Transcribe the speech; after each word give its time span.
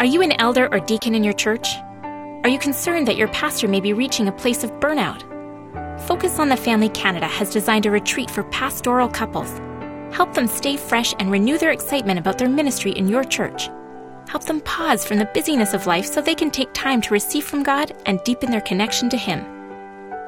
Are 0.00 0.06
you 0.06 0.22
an 0.22 0.40
elder 0.40 0.66
or 0.72 0.80
deacon 0.80 1.14
in 1.14 1.22
your 1.22 1.34
church? 1.34 1.76
Are 2.42 2.48
you 2.48 2.58
concerned 2.58 3.06
that 3.06 3.18
your 3.18 3.28
pastor 3.28 3.68
may 3.68 3.82
be 3.82 3.92
reaching 3.92 4.28
a 4.28 4.32
place 4.32 4.64
of 4.64 4.70
burnout? 4.80 5.20
Focus 6.08 6.38
on 6.38 6.48
the 6.48 6.56
Family 6.56 6.88
Canada 6.88 7.26
has 7.26 7.52
designed 7.52 7.84
a 7.84 7.90
retreat 7.90 8.30
for 8.30 8.44
pastoral 8.44 9.10
couples. 9.10 9.60
Help 10.10 10.32
them 10.32 10.46
stay 10.46 10.78
fresh 10.78 11.14
and 11.18 11.30
renew 11.30 11.58
their 11.58 11.70
excitement 11.70 12.18
about 12.18 12.38
their 12.38 12.48
ministry 12.48 12.92
in 12.92 13.08
your 13.08 13.24
church. 13.24 13.68
Help 14.26 14.44
them 14.44 14.62
pause 14.62 15.04
from 15.04 15.18
the 15.18 15.30
busyness 15.34 15.74
of 15.74 15.86
life 15.86 16.06
so 16.06 16.22
they 16.22 16.34
can 16.34 16.50
take 16.50 16.72
time 16.72 17.02
to 17.02 17.12
receive 17.12 17.44
from 17.44 17.62
God 17.62 17.92
and 18.06 18.24
deepen 18.24 18.50
their 18.50 18.62
connection 18.62 19.10
to 19.10 19.18
Him. 19.18 19.44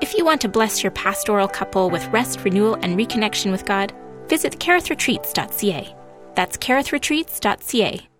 If 0.02 0.12
you 0.12 0.22
want 0.26 0.42
to 0.42 0.50
bless 0.50 0.82
your 0.82 0.92
pastoral 0.92 1.48
couple 1.48 1.88
with 1.88 2.06
rest, 2.08 2.44
renewal, 2.44 2.74
and 2.82 2.98
reconnection 2.98 3.50
with 3.50 3.64
God, 3.64 3.94
visit 4.28 4.58
carethrretreats.ca. 4.58 5.96
That's 6.34 6.58
carethrretreats.ca. 6.58 8.11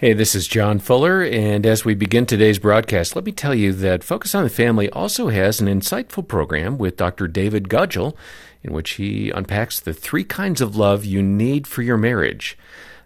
Hey, 0.00 0.12
this 0.12 0.36
is 0.36 0.46
John 0.46 0.78
Fuller, 0.78 1.24
and 1.24 1.66
as 1.66 1.84
we 1.84 1.96
begin 1.96 2.24
today's 2.24 2.60
broadcast, 2.60 3.16
let 3.16 3.24
me 3.24 3.32
tell 3.32 3.52
you 3.52 3.72
that 3.72 4.04
Focus 4.04 4.32
on 4.32 4.44
the 4.44 4.48
Family 4.48 4.88
also 4.90 5.26
has 5.26 5.60
an 5.60 5.66
insightful 5.66 6.28
program 6.28 6.78
with 6.78 6.96
Dr. 6.96 7.26
David 7.26 7.68
Gudgel, 7.68 8.16
in 8.62 8.72
which 8.72 8.90
he 8.90 9.30
unpacks 9.30 9.80
the 9.80 9.92
three 9.92 10.22
kinds 10.22 10.60
of 10.60 10.76
love 10.76 11.04
you 11.04 11.20
need 11.20 11.66
for 11.66 11.82
your 11.82 11.96
marriage. 11.96 12.56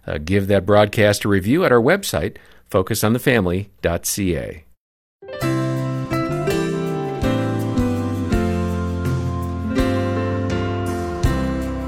Uh, 0.05 0.19
give 0.19 0.45
that 0.45 0.67
broadcast 0.67 1.25
a 1.25 1.29
review 1.29 1.65
at 1.65 1.71
our 1.71 1.81
website, 1.81 2.37
focusonthefamily.ca. 2.69 4.62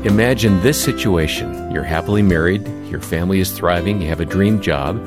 Imagine 0.06 0.62
this 0.62 0.80
situation. 0.80 1.72
You're 1.72 1.82
happily 1.82 2.22
married, 2.22 2.68
your 2.88 3.00
family 3.00 3.40
is 3.40 3.52
thriving, 3.52 4.04
you 4.04 4.08
have 4.08 4.20
a 4.20 4.26
dream 4.26 4.62
job, 4.62 5.04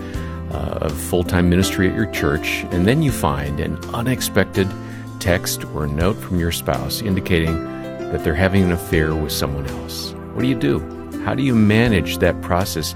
uh, 0.51 0.88
full 0.88 1.23
time 1.23 1.48
ministry 1.48 1.88
at 1.88 1.95
your 1.95 2.11
church, 2.11 2.65
and 2.73 2.84
then 2.84 3.01
you 3.01 3.12
find 3.12 3.61
an 3.61 3.79
unexpected 3.95 4.69
text 5.21 5.65
or 5.66 5.87
note 5.87 6.16
from 6.16 6.41
your 6.41 6.51
spouse 6.51 7.01
indicating 7.01 7.63
that 8.10 8.24
they're 8.24 8.35
having 8.35 8.65
an 8.65 8.73
affair 8.73 9.15
with 9.15 9.30
someone 9.30 9.69
else. 9.69 10.15
What 10.35 10.43
do 10.43 10.49
you 10.49 10.59
do? 10.59 10.80
How 11.24 11.32
do 11.32 11.45
you 11.45 11.54
manage 11.54 12.19
that 12.19 12.43
process? 12.43 12.93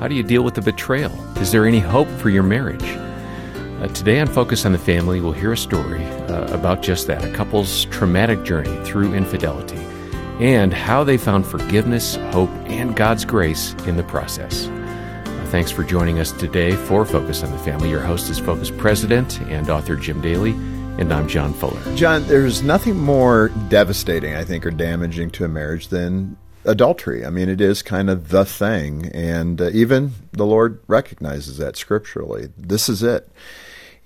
How 0.00 0.08
do 0.08 0.16
you 0.16 0.24
deal 0.24 0.42
with 0.42 0.54
the 0.54 0.60
betrayal? 0.60 1.12
Is 1.36 1.52
there 1.52 1.66
any 1.66 1.78
hope 1.78 2.08
for 2.18 2.30
your 2.30 2.42
marriage? 2.42 2.82
Uh, 2.82 3.86
today 3.94 4.18
on 4.18 4.26
Focus 4.26 4.66
on 4.66 4.72
the 4.72 4.78
Family, 4.78 5.20
we'll 5.20 5.30
hear 5.30 5.52
a 5.52 5.56
story 5.56 6.04
uh, 6.04 6.52
about 6.52 6.82
just 6.82 7.06
that 7.06 7.24
a 7.24 7.32
couple's 7.32 7.84
traumatic 7.86 8.42
journey 8.42 8.76
through 8.84 9.14
infidelity 9.14 9.78
and 10.40 10.72
how 10.72 11.04
they 11.04 11.16
found 11.16 11.46
forgiveness, 11.46 12.16
hope, 12.32 12.50
and 12.66 12.96
God's 12.96 13.24
grace 13.24 13.72
in 13.86 13.96
the 13.96 14.02
process. 14.02 14.66
Uh, 14.66 15.46
thanks 15.50 15.70
for 15.70 15.84
joining 15.84 16.18
us 16.18 16.32
today 16.32 16.72
for 16.72 17.04
Focus 17.04 17.42
on 17.42 17.52
the 17.52 17.58
Family. 17.58 17.88
Your 17.88 18.00
host 18.00 18.28
is 18.30 18.38
Focus 18.38 18.70
President 18.70 19.40
and 19.42 19.70
author 19.70 19.94
Jim 19.94 20.20
Daly, 20.20 20.50
and 20.98 21.12
I'm 21.12 21.28
John 21.28 21.54
Fuller. 21.54 21.80
John, 21.94 22.26
there's 22.26 22.62
nothing 22.62 22.98
more 22.98 23.50
devastating, 23.68 24.34
I 24.34 24.44
think, 24.44 24.66
or 24.66 24.70
damaging 24.70 25.30
to 25.32 25.44
a 25.44 25.48
marriage 25.48 25.88
than 25.88 26.36
adultery. 26.64 27.24
I 27.24 27.30
mean, 27.30 27.48
it 27.48 27.60
is 27.60 27.82
kind 27.82 28.10
of 28.10 28.30
the 28.30 28.44
thing, 28.44 29.10
and 29.14 29.60
uh, 29.60 29.70
even 29.70 30.12
the 30.32 30.46
Lord 30.46 30.80
recognizes 30.88 31.58
that 31.58 31.76
scripturally. 31.76 32.48
This 32.56 32.88
is 32.88 33.02
it 33.02 33.30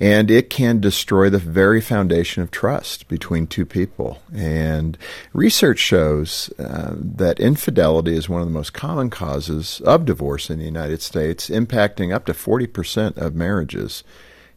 and 0.00 0.30
it 0.30 0.48
can 0.48 0.80
destroy 0.80 1.28
the 1.28 1.38
very 1.38 1.80
foundation 1.80 2.42
of 2.42 2.50
trust 2.50 3.08
between 3.08 3.46
two 3.46 3.66
people. 3.66 4.22
And 4.32 4.96
research 5.32 5.78
shows 5.78 6.52
uh, 6.58 6.94
that 6.96 7.40
infidelity 7.40 8.16
is 8.16 8.28
one 8.28 8.40
of 8.40 8.46
the 8.46 8.52
most 8.52 8.72
common 8.72 9.10
causes 9.10 9.80
of 9.84 10.04
divorce 10.04 10.50
in 10.50 10.58
the 10.58 10.64
United 10.64 11.02
States, 11.02 11.50
impacting 11.50 12.14
up 12.14 12.26
to 12.26 12.32
40% 12.32 13.16
of 13.16 13.34
marriages 13.34 14.04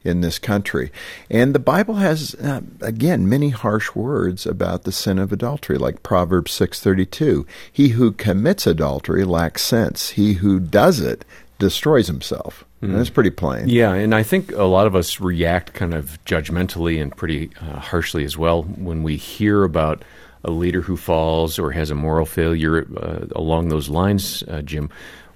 in 0.03 0.21
this 0.21 0.39
country. 0.39 0.91
And 1.29 1.53
the 1.53 1.59
Bible 1.59 1.95
has 1.95 2.35
uh, 2.35 2.61
again 2.81 3.29
many 3.29 3.49
harsh 3.49 3.93
words 3.95 4.45
about 4.45 4.83
the 4.83 4.91
sin 4.91 5.19
of 5.19 5.31
adultery 5.31 5.77
like 5.77 6.03
Proverbs 6.03 6.51
6:32. 6.51 7.45
He 7.71 7.89
who 7.89 8.11
commits 8.11 8.65
adultery 8.65 9.23
lacks 9.23 9.61
sense. 9.61 10.11
He 10.11 10.33
who 10.33 10.59
does 10.59 10.99
it 10.99 11.23
destroys 11.59 12.07
himself. 12.07 12.65
Mm. 12.81 12.95
That's 12.95 13.09
pretty 13.09 13.29
plain. 13.29 13.67
Yeah, 13.69 13.93
and 13.93 14.15
I 14.15 14.23
think 14.23 14.51
a 14.53 14.63
lot 14.63 14.87
of 14.87 14.95
us 14.95 15.19
react 15.19 15.73
kind 15.73 15.93
of 15.93 16.23
judgmentally 16.25 17.01
and 17.01 17.15
pretty 17.15 17.51
uh, 17.61 17.79
harshly 17.79 18.23
as 18.23 18.37
well 18.37 18.63
when 18.63 19.03
we 19.03 19.17
hear 19.17 19.63
about 19.63 20.03
a 20.43 20.51
leader 20.51 20.81
who 20.81 20.97
falls 20.97 21.59
or 21.59 21.71
has 21.71 21.91
a 21.91 21.95
moral 21.95 22.25
failure 22.25 22.87
uh, 22.97 23.25
along 23.35 23.69
those 23.69 23.89
lines, 23.89 24.43
uh, 24.47 24.61
Jim. 24.61 24.89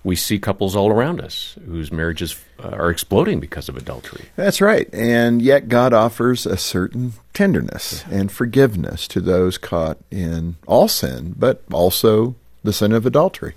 We 0.03 0.15
see 0.15 0.37
couples 0.37 0.75
all 0.75 0.91
around 0.91 1.19
us 1.19 1.57
whose 1.65 1.91
marriages 1.91 2.39
uh, 2.63 2.69
are 2.69 2.91
exploding 2.91 3.39
because 3.39 3.69
of 3.69 3.77
adultery. 3.77 4.25
That's 4.35 4.61
right. 4.61 4.87
And 4.93 5.41
yet 5.41 5.67
God 5.67 5.93
offers 5.93 6.45
a 6.45 6.57
certain 6.57 7.13
tenderness 7.33 8.03
yeah. 8.07 8.19
and 8.19 8.31
forgiveness 8.31 9.07
to 9.09 9.19
those 9.19 9.57
caught 9.57 9.97
in 10.11 10.57
all 10.67 10.87
sin, 10.87 11.33
but 11.37 11.63
also 11.71 12.35
the 12.63 12.73
sin 12.73 12.91
of 12.91 13.07
adultery. 13.07 13.55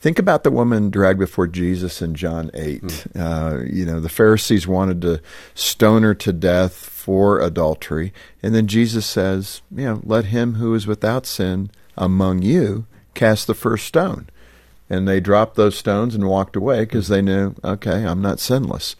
Think 0.00 0.18
about 0.18 0.44
the 0.44 0.50
woman 0.50 0.90
dragged 0.90 1.18
before 1.18 1.48
Jesus 1.48 2.00
in 2.00 2.14
John 2.14 2.50
8. 2.54 2.82
Mm. 2.82 3.16
Uh, 3.16 3.64
you 3.64 3.84
know, 3.84 3.98
the 3.98 4.08
Pharisees 4.08 4.66
wanted 4.66 5.02
to 5.02 5.20
stone 5.54 6.04
her 6.04 6.14
to 6.14 6.32
death 6.32 6.72
for 6.72 7.40
adultery. 7.40 8.12
And 8.42 8.54
then 8.54 8.68
Jesus 8.68 9.06
says, 9.06 9.60
you 9.74 9.84
know, 9.84 10.00
let 10.04 10.26
him 10.26 10.54
who 10.54 10.74
is 10.74 10.86
without 10.86 11.26
sin 11.26 11.70
among 11.96 12.42
you 12.42 12.86
cast 13.14 13.48
the 13.48 13.54
first 13.54 13.86
stone. 13.86 14.28
And 14.88 15.06
they 15.06 15.20
dropped 15.20 15.56
those 15.56 15.76
stones 15.76 16.14
and 16.14 16.28
walked 16.28 16.54
away 16.54 16.80
because 16.80 17.08
they 17.08 17.20
knew, 17.20 17.54
okay, 17.64 18.06
I'm 18.06 18.22
not 18.22 18.40
sinless. 18.40 18.94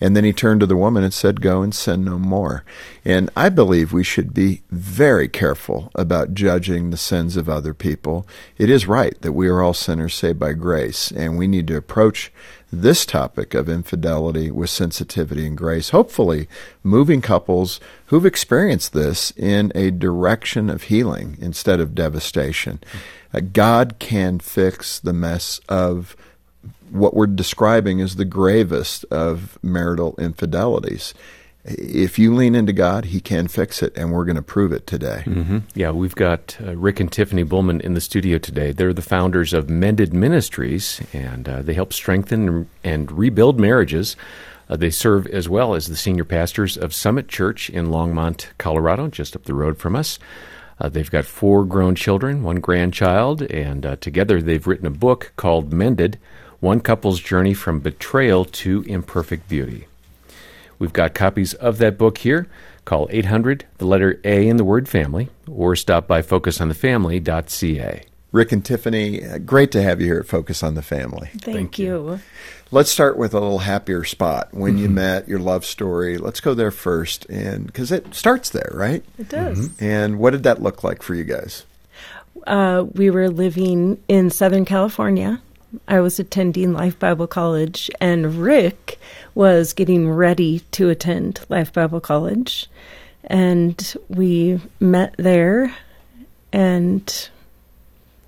And 0.00 0.14
then 0.14 0.24
he 0.24 0.32
turned 0.32 0.60
to 0.60 0.66
the 0.66 0.76
woman 0.76 1.04
and 1.04 1.14
said, 1.14 1.40
Go 1.40 1.62
and 1.62 1.74
sin 1.74 2.04
no 2.04 2.18
more. 2.18 2.64
And 3.04 3.30
I 3.36 3.48
believe 3.48 3.92
we 3.92 4.04
should 4.04 4.34
be 4.34 4.62
very 4.70 5.28
careful 5.28 5.90
about 5.94 6.34
judging 6.34 6.90
the 6.90 6.96
sins 6.96 7.36
of 7.36 7.48
other 7.48 7.72
people. 7.72 8.26
It 8.58 8.68
is 8.68 8.86
right 8.86 9.20
that 9.22 9.32
we 9.32 9.48
are 9.48 9.62
all 9.62 9.74
sinners 9.74 10.14
saved 10.14 10.38
by 10.38 10.52
grace, 10.52 11.10
and 11.10 11.38
we 11.38 11.46
need 11.46 11.66
to 11.68 11.76
approach 11.76 12.30
this 12.72 13.06
topic 13.06 13.54
of 13.54 13.68
infidelity 13.68 14.50
with 14.50 14.68
sensitivity 14.68 15.46
and 15.46 15.56
grace, 15.56 15.90
hopefully 15.90 16.48
moving 16.82 17.20
couples 17.20 17.80
who've 18.06 18.26
experienced 18.26 18.92
this 18.92 19.32
in 19.36 19.72
a 19.74 19.90
direction 19.90 20.68
of 20.68 20.84
healing 20.84 21.36
instead 21.40 21.80
of 21.80 21.94
devastation. 21.94 22.80
Uh, 23.32 23.40
God 23.40 23.96
can 23.98 24.38
fix 24.40 24.98
the 24.98 25.12
mess 25.12 25.60
of 25.68 26.16
what 26.90 27.14
we're 27.14 27.26
describing 27.26 28.00
is 28.00 28.16
the 28.16 28.24
gravest 28.24 29.04
of 29.10 29.58
marital 29.62 30.14
infidelities. 30.18 31.14
If 31.64 32.16
you 32.16 32.32
lean 32.32 32.54
into 32.54 32.72
God, 32.72 33.06
He 33.06 33.20
can 33.20 33.48
fix 33.48 33.82
it, 33.82 33.96
and 33.96 34.12
we're 34.12 34.24
going 34.24 34.36
to 34.36 34.42
prove 34.42 34.72
it 34.72 34.86
today. 34.86 35.24
Mm-hmm. 35.26 35.58
Yeah, 35.74 35.90
we've 35.90 36.14
got 36.14 36.56
uh, 36.64 36.76
Rick 36.76 37.00
and 37.00 37.10
Tiffany 37.10 37.44
Bulman 37.44 37.80
in 37.80 37.94
the 37.94 38.00
studio 38.00 38.38
today. 38.38 38.70
They're 38.70 38.92
the 38.92 39.02
founders 39.02 39.52
of 39.52 39.68
Mended 39.68 40.14
Ministries, 40.14 41.00
and 41.12 41.48
uh, 41.48 41.62
they 41.62 41.74
help 41.74 41.92
strengthen 41.92 42.68
and 42.84 43.10
rebuild 43.10 43.58
marriages. 43.58 44.14
Uh, 44.68 44.76
they 44.76 44.90
serve 44.90 45.26
as 45.26 45.48
well 45.48 45.74
as 45.74 45.88
the 45.88 45.96
senior 45.96 46.24
pastors 46.24 46.76
of 46.76 46.94
Summit 46.94 47.26
Church 47.26 47.68
in 47.68 47.86
Longmont, 47.88 48.46
Colorado, 48.58 49.08
just 49.08 49.34
up 49.34 49.44
the 49.44 49.54
road 49.54 49.78
from 49.78 49.96
us. 49.96 50.20
Uh, 50.78 50.88
they've 50.88 51.10
got 51.10 51.24
four 51.24 51.64
grown 51.64 51.94
children, 51.94 52.42
one 52.42 52.60
grandchild, 52.60 53.42
and 53.42 53.86
uh, 53.86 53.96
together 53.96 54.40
they've 54.40 54.66
written 54.66 54.86
a 54.86 54.90
book 54.90 55.32
called 55.36 55.72
Mended 55.72 56.18
one 56.60 56.80
Couple's 56.80 57.20
Journey 57.20 57.54
from 57.54 57.80
Betrayal 57.80 58.44
to 58.44 58.82
Imperfect 58.82 59.48
Beauty. 59.48 59.86
We've 60.78 60.92
got 60.92 61.14
copies 61.14 61.54
of 61.54 61.78
that 61.78 61.98
book 61.98 62.18
here. 62.18 62.48
Call 62.84 63.08
800, 63.10 63.64
the 63.78 63.86
letter 63.86 64.20
A 64.24 64.46
in 64.46 64.58
the 64.58 64.64
word 64.64 64.88
family, 64.88 65.28
or 65.50 65.74
stop 65.74 66.06
by 66.06 66.22
focusonthefamily.ca. 66.22 68.04
Rick 68.32 68.52
and 68.52 68.64
Tiffany, 68.64 69.24
uh, 69.24 69.38
great 69.38 69.72
to 69.72 69.82
have 69.82 70.00
you 70.00 70.06
here 70.06 70.18
at 70.18 70.26
Focus 70.26 70.62
on 70.62 70.74
the 70.74 70.82
Family. 70.82 71.28
Thank, 71.32 71.56
Thank 71.56 71.78
you. 71.78 72.10
you. 72.10 72.20
Let's 72.70 72.90
start 72.90 73.16
with 73.16 73.32
a 73.32 73.40
little 73.40 73.60
happier 73.60 74.04
spot. 74.04 74.48
When 74.52 74.74
mm-hmm. 74.74 74.82
you 74.82 74.88
met, 74.90 75.28
your 75.28 75.38
love 75.38 75.64
story. 75.64 76.18
Let's 76.18 76.40
go 76.40 76.52
there 76.52 76.70
first, 76.70 77.24
and 77.26 77.66
because 77.66 77.90
it 77.90 78.14
starts 78.14 78.50
there, 78.50 78.70
right? 78.74 79.02
It 79.18 79.28
does. 79.28 79.68
Mm-hmm. 79.68 79.84
And 79.84 80.18
what 80.18 80.32
did 80.32 80.42
that 80.42 80.62
look 80.62 80.84
like 80.84 81.02
for 81.02 81.14
you 81.14 81.24
guys? 81.24 81.64
Uh, 82.46 82.84
we 82.92 83.10
were 83.10 83.30
living 83.30 84.02
in 84.08 84.30
Southern 84.30 84.64
California, 84.64 85.40
I 85.88 86.00
was 86.00 86.18
attending 86.18 86.72
Life 86.72 86.98
Bible 86.98 87.26
College, 87.26 87.90
and 88.00 88.36
Rick 88.36 88.98
was 89.34 89.72
getting 89.72 90.10
ready 90.10 90.60
to 90.72 90.88
attend 90.88 91.40
Life 91.48 91.72
Bible 91.72 92.00
College. 92.00 92.68
And 93.24 93.94
we 94.08 94.60
met 94.80 95.14
there 95.18 95.74
and 96.52 97.28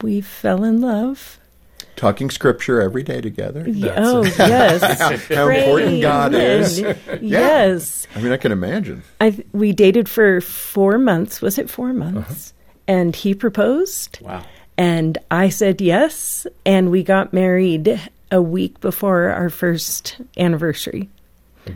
we 0.03 0.21
fell 0.21 0.65
in 0.65 0.81
love. 0.81 1.39
Talking 1.97 2.31
scripture 2.31 2.81
every 2.81 3.03
day 3.03 3.21
together. 3.21 3.65
oh, 3.97 4.25
yes. 4.39 4.99
How 5.31 5.49
important 5.49 6.01
God 6.03 6.35
is. 6.35 6.81
Yes. 7.21 8.07
I 8.15 8.21
mean, 8.21 8.33
I 8.33 8.37
can 8.37 8.53
imagine. 8.53 9.03
I, 9.21 9.45
we 9.53 9.73
dated 9.73 10.09
for 10.09 10.41
four 10.41 10.99
months. 10.99 11.41
Was 11.43 11.59
it 11.59 11.69
four 11.71 11.93
months? 11.93 12.53
Uh-huh. 12.53 12.73
And 12.87 13.17
he 13.17 13.35
proposed. 13.35 14.21
Wow. 14.21 14.45
And 14.79 15.19
I 15.29 15.49
said 15.49 15.81
yes, 15.81 16.47
and 16.65 16.91
we 16.93 17.03
got 17.03 17.33
married 17.33 18.01
a 18.31 18.41
week 18.41 18.81
before 18.81 19.31
our 19.31 19.51
first 19.51 20.21
anniversary. 20.39 21.09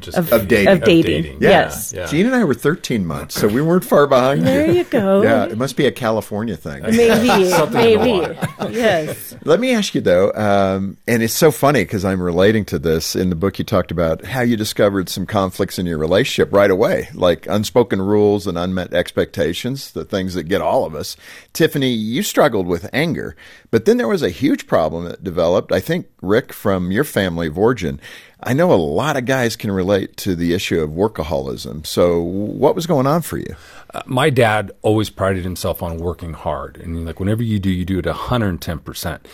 Just 0.00 0.16
of, 0.18 0.32
Of 0.32 0.48
dating. 0.48 0.68
Of 0.68 0.78
Of 0.78 0.84
dating. 0.84 1.22
dating. 1.22 1.42
Yeah, 1.42 1.48
Yes. 1.50 1.92
yeah. 1.94 2.06
Jean 2.06 2.26
and 2.26 2.34
I 2.34 2.44
were 2.44 2.54
13 2.54 3.04
months, 3.06 3.34
so 3.38 3.46
we 3.48 3.60
weren't 3.62 3.84
far 3.84 4.06
behind 4.06 4.46
There 4.46 4.70
you 4.70 4.84
go. 4.84 5.22
Yeah, 5.22 5.44
it 5.44 5.58
must 5.58 5.76
be 5.76 5.86
a 5.86 5.92
California 5.92 6.56
thing. 6.56 6.82
Maybe. 6.82 7.44
Something 7.50 7.90
in 7.92 7.98
the 8.00 8.36
maybe. 8.60 8.74
yes. 8.74 9.36
Let 9.44 9.60
me 9.60 9.72
ask 9.74 9.94
you 9.94 10.00
though, 10.00 10.32
um, 10.32 10.96
and 11.06 11.22
it's 11.22 11.34
so 11.34 11.50
funny 11.50 11.82
because 11.84 12.04
I'm 12.04 12.20
relating 12.22 12.64
to 12.66 12.78
this 12.78 13.14
in 13.16 13.30
the 13.30 13.36
book. 13.36 13.58
You 13.58 13.64
talked 13.64 13.90
about 13.90 14.24
how 14.24 14.40
you 14.42 14.56
discovered 14.56 15.08
some 15.08 15.26
conflicts 15.26 15.78
in 15.78 15.86
your 15.86 15.98
relationship 15.98 16.52
right 16.52 16.70
away, 16.70 17.08
like 17.14 17.46
unspoken 17.48 18.00
rules 18.00 18.46
and 18.46 18.56
unmet 18.58 18.92
expectations, 18.94 19.92
the 19.92 20.04
things 20.04 20.34
that 20.34 20.44
get 20.44 20.60
all 20.60 20.84
of 20.84 20.94
us. 20.94 21.16
Tiffany, 21.52 21.90
you 21.90 22.22
struggled 22.22 22.66
with 22.66 22.88
anger, 22.92 23.36
but 23.70 23.84
then 23.84 23.96
there 23.96 24.08
was 24.08 24.22
a 24.22 24.30
huge 24.30 24.66
problem 24.66 25.04
that 25.04 25.22
developed. 25.24 25.72
I 25.72 25.80
think 25.80 26.06
Rick, 26.22 26.52
from 26.52 26.90
your 26.90 27.04
family 27.04 27.48
of 27.48 27.58
origin, 27.58 28.00
I 28.42 28.54
know 28.54 28.72
a 28.72 28.74
lot 28.74 29.16
of 29.16 29.24
guys 29.24 29.54
can 29.54 29.70
relate 29.70 30.16
to 30.18 30.34
the 30.34 30.54
issue 30.54 30.80
of 30.80 30.90
workaholism. 30.90 31.86
So, 31.86 32.20
what 32.20 32.74
was 32.74 32.86
going 32.86 33.06
on 33.06 33.22
for 33.22 33.38
you? 33.38 33.54
Uh, 33.92 34.02
my 34.06 34.30
dad 34.30 34.72
always 34.82 35.10
prided 35.10 35.44
himself 35.44 35.82
on 35.82 35.98
working 35.98 36.32
hard, 36.32 36.76
and 36.78 37.04
like 37.04 37.20
whenever 37.20 37.42
you 37.42 37.58
do, 37.58 37.70
you 37.70 37.84
do 37.84 37.98
it 37.98 38.06
hundred 38.06 38.48
and 38.48 38.62
ten 38.62 38.78
percent, 38.78 39.26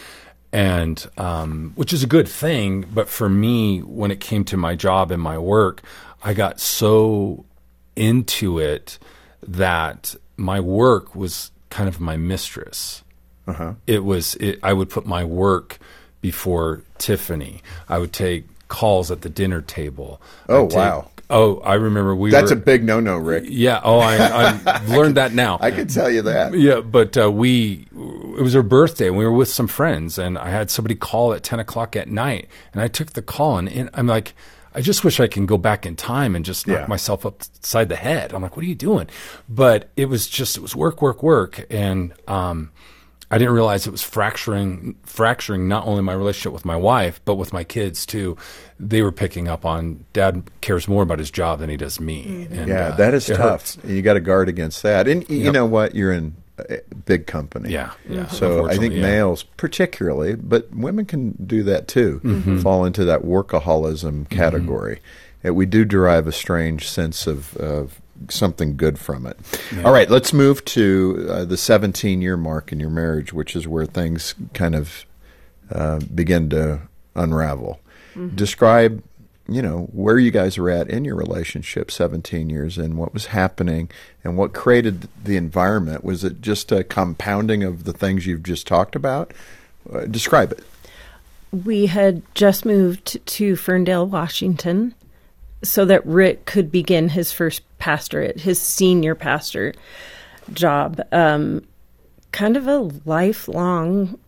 and 0.52 1.06
um, 1.16 1.72
which 1.76 1.92
is 1.92 2.02
a 2.02 2.06
good 2.06 2.28
thing. 2.28 2.86
But 2.92 3.08
for 3.08 3.28
me, 3.28 3.80
when 3.80 4.10
it 4.10 4.20
came 4.20 4.44
to 4.44 4.56
my 4.56 4.74
job 4.74 5.10
and 5.10 5.22
my 5.22 5.38
work, 5.38 5.82
I 6.22 6.34
got 6.34 6.60
so 6.60 7.46
into 7.96 8.58
it 8.58 8.98
that 9.46 10.14
my 10.36 10.60
work 10.60 11.14
was 11.14 11.50
kind 11.70 11.88
of 11.88 12.00
my 12.00 12.16
mistress. 12.16 13.04
It 13.86 14.04
was. 14.04 14.34
It, 14.36 14.58
I 14.62 14.74
would 14.74 14.90
put 14.90 15.06
my 15.06 15.24
work 15.24 15.78
before 16.20 16.82
Tiffany. 16.98 17.62
I 17.88 17.98
would 17.98 18.12
take 18.12 18.44
calls 18.68 19.10
at 19.10 19.22
the 19.22 19.28
dinner 19.28 19.60
table. 19.62 20.20
Oh, 20.48 20.68
take- 20.68 20.76
wow. 20.76 21.10
Oh, 21.30 21.58
I 21.60 21.74
remember 21.74 22.16
we. 22.16 22.30
That's 22.30 22.50
were, 22.50 22.56
a 22.56 22.60
big 22.60 22.82
no-no, 22.84 23.18
Rick. 23.18 23.44
yeah. 23.48 23.82
Oh, 23.84 23.98
I, 23.98 24.58
I've 24.64 24.88
learned 24.96 25.18
that 25.18 25.34
now. 25.34 25.58
I 25.60 25.70
can 25.70 25.86
tell 25.86 26.08
you 26.10 26.22
that. 26.22 26.54
Yeah, 26.54 26.80
but 26.80 27.18
uh, 27.18 27.30
we 27.30 27.86
it 27.92 28.40
was 28.42 28.54
her 28.54 28.62
birthday 28.62 29.08
and 29.08 29.16
we 29.18 29.26
were 29.26 29.32
with 29.32 29.48
some 29.50 29.66
friends 29.68 30.16
and 30.18 30.38
I 30.38 30.48
had 30.48 30.70
somebody 30.70 30.94
call 30.94 31.34
at 31.34 31.42
ten 31.42 31.60
o'clock 31.60 31.96
at 31.96 32.08
night 32.08 32.48
and 32.72 32.80
I 32.80 32.88
took 32.88 33.12
the 33.12 33.20
call 33.20 33.58
and, 33.58 33.68
and 33.68 33.90
I'm 33.92 34.06
like, 34.06 34.32
I 34.74 34.80
just 34.80 35.04
wish 35.04 35.20
I 35.20 35.26
can 35.26 35.44
go 35.44 35.58
back 35.58 35.84
in 35.84 35.96
time 35.96 36.34
and 36.34 36.46
just 36.46 36.66
knock 36.66 36.78
Yeah. 36.80 36.86
myself 36.86 37.26
upside 37.26 37.90
the 37.90 37.96
head. 37.96 38.32
I'm 38.32 38.40
like, 38.40 38.56
what 38.56 38.64
are 38.64 38.68
you 38.68 38.74
doing? 38.74 39.06
But 39.50 39.90
it 39.96 40.06
was 40.06 40.28
just 40.28 40.56
it 40.56 40.60
was 40.62 40.74
work, 40.74 41.02
work, 41.02 41.22
work, 41.22 41.66
and 41.68 42.14
um, 42.26 42.70
I 43.30 43.36
didn't 43.38 43.52
realize 43.54 43.86
it 43.86 43.90
was 43.90 44.02
fracturing 44.02 44.96
fracturing 45.04 45.68
not 45.68 45.86
only 45.86 46.02
my 46.02 46.14
relationship 46.14 46.52
with 46.52 46.64
my 46.64 46.76
wife 46.76 47.20
but 47.26 47.34
with 47.34 47.52
my 47.52 47.62
kids 47.64 48.06
too. 48.06 48.36
They 48.80 49.02
were 49.02 49.12
picking 49.12 49.48
up 49.48 49.66
on 49.66 50.04
dad 50.12 50.44
cares 50.62 50.88
more 50.88 51.02
about 51.02 51.18
his 51.18 51.30
job 51.30 51.58
than 51.58 51.68
he 51.68 51.76
does 51.76 52.00
me. 52.00 52.48
And, 52.50 52.68
Yeah, 52.68 52.88
uh, 52.88 52.96
that 52.96 53.12
is 53.14 53.26
tough. 53.26 53.38
hurts. 53.38 53.78
You 53.84 54.00
got 54.02 54.14
to 54.14 54.20
guard 54.20 54.48
against 54.48 54.82
that. 54.82 55.06
And 55.08 55.20
y- 55.28 55.34
you 55.36 55.44
Yep. 55.44 55.52
know 55.54 55.66
what? 55.66 55.94
You're 55.94 56.12
in 56.12 56.36
a 56.58 56.78
big 57.04 57.26
company. 57.26 57.70
Yeah, 57.70 57.90
yeah, 58.08 58.26
So 58.28 58.66
I 58.68 58.76
think 58.78 58.94
yeah. 58.94 59.02
males, 59.02 59.42
particularly, 59.58 60.34
but 60.34 60.74
women 60.74 61.04
can 61.04 61.34
do 61.46 61.62
that 61.64 61.86
too, 61.86 62.20
Mm-hmm. 62.24 62.58
fall 62.60 62.84
into 62.84 63.04
that 63.04 63.22
workaholism 63.24 64.28
category. 64.30 65.00
And 65.44 65.54
we 65.54 65.66
do 65.66 65.84
derive 65.84 66.26
a 66.26 66.32
strange 66.32 66.88
sense 66.88 67.26
of, 67.28 67.56
of 67.58 68.00
something 68.28 68.76
good 68.76 68.98
from 68.98 69.26
it. 69.26 69.38
All 69.84 69.92
right, 69.92 70.10
let's 70.10 70.32
move 70.32 70.64
to 70.66 71.26
uh, 71.30 71.44
the 71.44 71.56
17 71.56 72.20
year 72.22 72.36
mark 72.36 72.72
in 72.72 72.80
your 72.80 72.90
marriage, 72.90 73.32
which 73.32 73.54
is 73.56 73.66
where 73.66 73.86
things 73.86 74.34
kind 74.54 74.74
of 74.74 75.04
uh, 75.70 76.00
begin 76.14 76.50
to 76.50 76.80
unravel. 77.14 77.80
Describe, 78.34 79.02
you 79.48 79.62
know, 79.62 79.88
where 79.92 80.18
you 80.18 80.32
guys 80.32 80.58
are 80.58 80.68
at 80.68 80.90
in 80.90 81.04
your 81.04 81.14
relationship 81.14 81.90
17 81.90 82.50
years 82.50 82.78
in, 82.78 82.96
what 82.96 83.14
was 83.14 83.26
happening, 83.26 83.88
and 84.24 84.36
what 84.36 84.52
created 84.52 85.08
the 85.22 85.36
environment. 85.36 86.02
Was 86.02 86.24
it 86.24 86.40
just 86.40 86.72
a 86.72 86.82
compounding 86.82 87.62
of 87.62 87.84
the 87.84 87.92
things 87.92 88.26
you've 88.26 88.42
just 88.42 88.66
talked 88.66 88.96
about? 88.96 89.32
Uh, 89.92 90.06
describe 90.06 90.50
it. 90.50 90.64
We 91.52 91.86
had 91.86 92.22
just 92.34 92.64
moved 92.64 93.24
to 93.24 93.54
Ferndale, 93.54 94.06
Washington, 94.06 94.94
so 95.62 95.84
that 95.84 96.04
Rick 96.06 96.44
could 96.46 96.70
begin 96.70 97.08
his 97.08 97.32
first 97.32 97.62
pastorate, 97.78 98.40
his 98.40 98.60
senior 98.60 99.14
pastor 99.14 99.74
job. 100.52 101.00
Um, 101.12 101.62
kind 102.32 102.56
of 102.56 102.66
a 102.66 102.78
lifelong, 103.04 104.18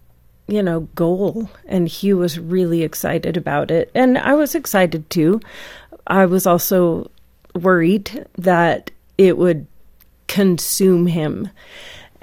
you 0.48 0.62
know, 0.62 0.80
goal. 0.94 1.50
And 1.66 1.86
he 1.88 2.12
was 2.12 2.38
really 2.38 2.82
excited 2.82 3.36
about 3.36 3.70
it. 3.70 3.90
And 3.94 4.18
I 4.18 4.34
was 4.34 4.54
excited 4.54 5.08
too. 5.10 5.40
I 6.06 6.26
was 6.26 6.46
also 6.46 7.10
worried 7.54 8.26
that 8.38 8.90
it 9.18 9.36
would 9.36 9.66
consume 10.28 11.06
him. 11.06 11.48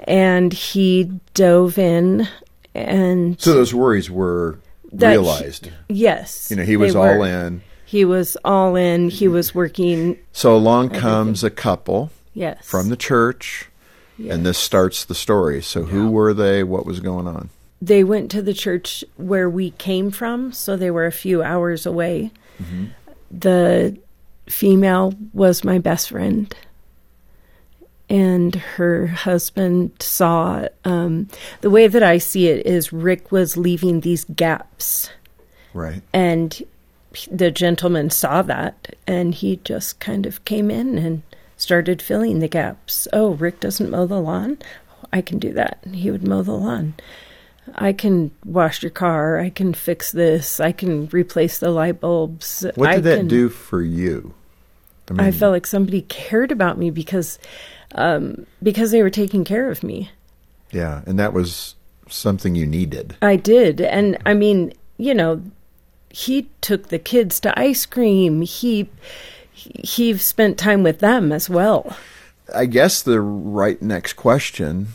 And 0.00 0.52
he 0.52 1.10
dove 1.34 1.78
in 1.78 2.28
and 2.74 3.40
So 3.40 3.54
those 3.54 3.74
worries 3.74 4.10
were 4.10 4.58
That 4.92 5.10
he- 5.12 5.16
realized. 5.18 5.70
Yes. 5.88 6.48
you 6.50 6.56
know, 6.56 6.62
he 6.64 6.76
was 6.76 6.94
all 6.94 7.18
were. 7.18 7.26
in. 7.26 7.62
He 7.88 8.04
was 8.04 8.36
all 8.44 8.76
in. 8.76 9.08
He 9.08 9.28
was 9.28 9.54
working. 9.54 10.18
So 10.30 10.54
along 10.54 10.90
comes 10.90 11.42
a 11.42 11.48
couple 11.48 12.10
Yes. 12.34 12.62
from 12.62 12.90
the 12.90 12.96
church, 12.96 13.70
and 14.18 14.44
this 14.44 14.58
starts 14.58 15.06
the 15.06 15.14
story. 15.14 15.62
So 15.62 15.84
who 15.84 16.10
were 16.10 16.34
they? 16.34 16.62
What 16.62 16.84
was 16.84 17.00
going 17.00 17.26
on? 17.26 17.48
They 17.80 18.04
went 18.04 18.30
to 18.32 18.42
the 18.42 18.52
church 18.52 19.04
where 19.16 19.48
we 19.48 19.70
came 19.70 20.10
from, 20.10 20.52
so 20.52 20.76
they 20.76 20.90
were 20.90 21.06
a 21.06 21.12
few 21.12 21.42
hours 21.42 21.86
away. 21.86 22.30
Mm-hmm. 22.62 22.88
The 23.30 23.96
female 24.50 25.14
was 25.32 25.64
my 25.64 25.78
best 25.78 26.10
friend. 26.10 26.54
And 28.10 28.54
her 28.54 29.06
husband 29.06 29.92
saw 30.00 30.68
um, 30.84 31.28
the 31.62 31.70
way 31.70 31.86
that 31.88 32.02
I 32.02 32.18
see 32.18 32.48
it 32.48 32.66
is 32.66 32.92
Rick 32.92 33.32
was 33.32 33.56
leaving 33.56 34.00
these 34.00 34.24
gaps 34.24 35.08
Right. 35.74 36.02
And 36.12 36.60
the 37.30 37.50
gentleman 37.50 38.10
saw 38.10 38.42
that 38.42 38.94
and 39.06 39.34
he 39.34 39.56
just 39.64 40.00
kind 40.00 40.26
of 40.26 40.44
came 40.44 40.70
in 40.70 40.98
and 40.98 41.22
started 41.56 42.00
filling 42.02 42.38
the 42.38 42.48
gaps. 42.48 43.08
Oh, 43.12 43.30
Rick 43.34 43.60
doesn't 43.60 43.90
mow 43.90 44.06
the 44.06 44.20
lawn? 44.20 44.58
I 45.12 45.22
can 45.22 45.38
do 45.38 45.52
that. 45.54 45.78
He 45.92 46.10
would 46.10 46.26
mow 46.26 46.42
the 46.42 46.52
lawn. 46.52 46.94
I 47.74 47.92
can 47.92 48.30
wash 48.44 48.82
your 48.82 48.90
car. 48.90 49.38
I 49.38 49.50
can 49.50 49.74
fix 49.74 50.12
this. 50.12 50.60
I 50.60 50.72
can 50.72 51.08
replace 51.08 51.58
the 51.58 51.70
light 51.70 52.00
bulbs. 52.00 52.64
What 52.74 52.88
I 52.88 52.94
did 52.96 53.04
that 53.04 53.16
can- 53.18 53.28
do 53.28 53.48
for 53.48 53.82
you? 53.82 54.34
I 55.16 55.28
I 55.28 55.30
felt 55.30 55.52
like 55.52 55.66
somebody 55.66 56.02
cared 56.02 56.52
about 56.52 56.76
me 56.76 56.90
because 56.90 57.38
um, 57.94 58.46
because 58.62 58.90
they 58.90 59.02
were 59.02 59.10
taking 59.10 59.44
care 59.44 59.70
of 59.70 59.82
me. 59.82 60.10
Yeah, 60.70 61.02
and 61.06 61.18
that 61.18 61.32
was 61.32 61.74
something 62.08 62.54
you 62.54 62.66
needed. 62.66 63.16
I 63.22 63.36
did. 63.36 63.80
And 63.80 64.18
I 64.26 64.34
mean, 64.34 64.74
you 64.98 65.14
know, 65.14 65.42
he 66.10 66.48
took 66.60 66.88
the 66.88 66.98
kids 66.98 67.40
to 67.40 67.58
ice 67.58 67.86
cream. 67.86 68.42
He 68.42 68.88
he 69.52 70.16
spent 70.16 70.56
time 70.58 70.82
with 70.82 71.00
them 71.00 71.32
as 71.32 71.50
well. 71.50 71.96
I 72.54 72.66
guess 72.66 73.02
the 73.02 73.20
right 73.20 73.80
next 73.82 74.14
question, 74.14 74.88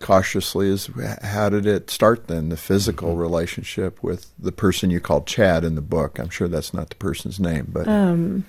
cautiously, 0.00 0.68
is 0.68 0.90
how 1.22 1.48
did 1.50 1.66
it 1.66 1.90
start 1.90 2.26
then? 2.26 2.48
The 2.48 2.56
physical 2.56 3.10
mm-hmm. 3.10 3.20
relationship 3.20 4.02
with 4.02 4.30
the 4.38 4.52
person 4.52 4.90
you 4.90 4.98
called 4.98 5.26
Chad 5.26 5.62
in 5.62 5.74
the 5.74 5.82
book. 5.82 6.18
I'm 6.18 6.30
sure 6.30 6.48
that's 6.48 6.74
not 6.74 6.88
the 6.88 6.96
person's 6.96 7.38
name, 7.38 7.68
but 7.72 7.86
um, 7.86 8.46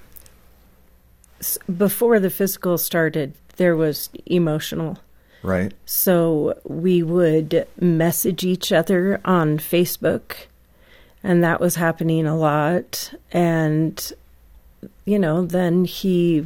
S- 1.39 1.59
Before 1.77 2.19
the 2.19 2.29
physical 2.29 2.77
started, 2.77 3.33
there 3.57 3.75
was 3.75 4.09
emotional. 4.25 4.97
right. 5.43 5.73
So 5.85 6.57
we 6.63 7.03
would 7.03 7.67
message 7.79 8.43
each 8.43 8.71
other 8.71 9.19
on 9.25 9.57
Facebook, 9.59 10.47
and 11.23 11.43
that 11.43 11.59
was 11.59 11.75
happening 11.75 12.25
a 12.25 12.35
lot. 12.35 13.13
And, 13.31 14.11
you 15.05 15.17
know, 15.17 15.45
then 15.45 15.85
he 15.85 16.45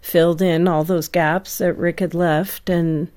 filled 0.00 0.40
in 0.40 0.68
all 0.68 0.84
those 0.84 1.08
gaps 1.08 1.58
that 1.58 1.74
Rick 1.74 2.00
had 2.00 2.14
left, 2.14 2.70
and 2.70 3.08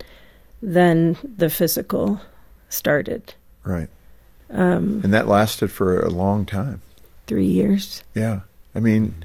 then 0.61 1.17
the 1.37 1.49
physical 1.49 2.19
started. 2.69 3.33
Right. 3.63 3.89
Um, 4.49 5.01
and 5.03 5.13
that 5.13 5.27
lasted 5.27 5.71
for 5.71 5.99
a 5.99 6.09
long 6.09 6.45
time. 6.45 6.81
Three 7.27 7.45
years. 7.45 8.03
Yeah. 8.15 8.41
I 8.73 8.79
mean, 8.79 9.23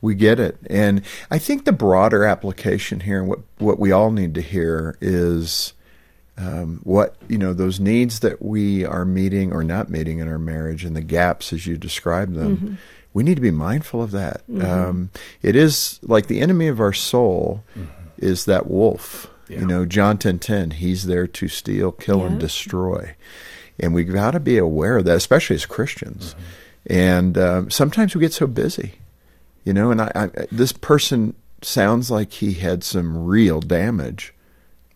we 0.00 0.14
get 0.14 0.38
it. 0.38 0.58
And 0.70 1.02
I 1.30 1.38
think 1.38 1.64
the 1.64 1.72
broader 1.72 2.24
application 2.24 3.00
here, 3.00 3.18
and 3.18 3.28
what, 3.28 3.40
what 3.58 3.78
we 3.78 3.90
all 3.90 4.12
need 4.12 4.34
to 4.36 4.40
hear 4.40 4.96
is 5.00 5.73
um, 6.36 6.80
what, 6.82 7.14
you 7.28 7.38
know, 7.38 7.52
those 7.54 7.78
needs 7.78 8.20
that 8.20 8.42
we 8.42 8.84
are 8.84 9.04
meeting 9.04 9.52
or 9.52 9.62
not 9.62 9.88
meeting 9.88 10.18
in 10.18 10.28
our 10.28 10.38
marriage 10.38 10.84
and 10.84 10.96
the 10.96 11.02
gaps 11.02 11.52
as 11.52 11.66
you 11.66 11.76
describe 11.76 12.34
them. 12.34 12.78
We 13.12 13.22
need 13.22 13.36
to 13.36 13.40
be 13.40 13.52
mindful 13.52 14.02
of 14.02 14.10
that. 14.10 14.42
Um, 14.60 15.10
it 15.42 15.54
is 15.54 16.00
like 16.02 16.26
the 16.26 16.40
enemy 16.40 16.66
of 16.66 16.80
our 16.80 16.92
soul 16.92 17.62
is 18.18 18.46
that 18.46 18.68
wolf. 18.68 19.30
Yeah. 19.48 19.60
You 19.60 19.66
know, 19.66 19.84
John 19.84 20.18
10 20.18 20.38
10, 20.40 20.70
he's 20.72 21.06
there 21.06 21.26
to 21.28 21.48
steal, 21.48 21.92
kill, 21.92 22.24
and 22.24 22.40
destroy. 22.40 23.14
And 23.78 23.94
we've 23.94 24.12
got 24.12 24.32
to 24.32 24.40
be 24.40 24.56
aware 24.58 24.96
of 24.96 25.04
that, 25.04 25.16
especially 25.16 25.54
as 25.56 25.66
Christians. 25.66 26.34
And 26.86 27.36
um, 27.38 27.70
sometimes 27.70 28.14
we 28.14 28.20
get 28.20 28.32
so 28.32 28.46
busy 28.46 28.94
You 29.64 29.72
know, 29.72 29.90
and 29.90 30.00
I, 30.02 30.10
I 30.14 30.28
this 30.50 30.72
person 30.72 31.34
sounds 31.62 32.10
like 32.10 32.32
he 32.32 32.54
had 32.54 32.84
some 32.84 33.24
real 33.24 33.60
damage 33.60 34.34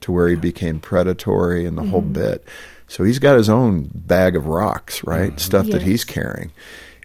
to 0.01 0.13
where 0.13 0.29
he 0.29 0.37
became 0.37 0.81
predatory 0.81 1.67
and 1.67 1.77
the 1.77 1.83
whole 1.83 2.03
mm-hmm. 2.03 2.13
bit. 2.13 2.45
So 2.87 3.05
he's 3.05 3.19
got 3.19 3.37
his 3.37 3.49
own 3.49 3.91
bag 3.95 4.37
of 4.37 4.47
rocks, 4.47 5.05
right? 5.05 5.31
Mm-hmm. 5.31 5.39
Stuff 5.39 5.67
that 5.69 5.83
he's 5.83 6.05
carrying. 6.05 6.53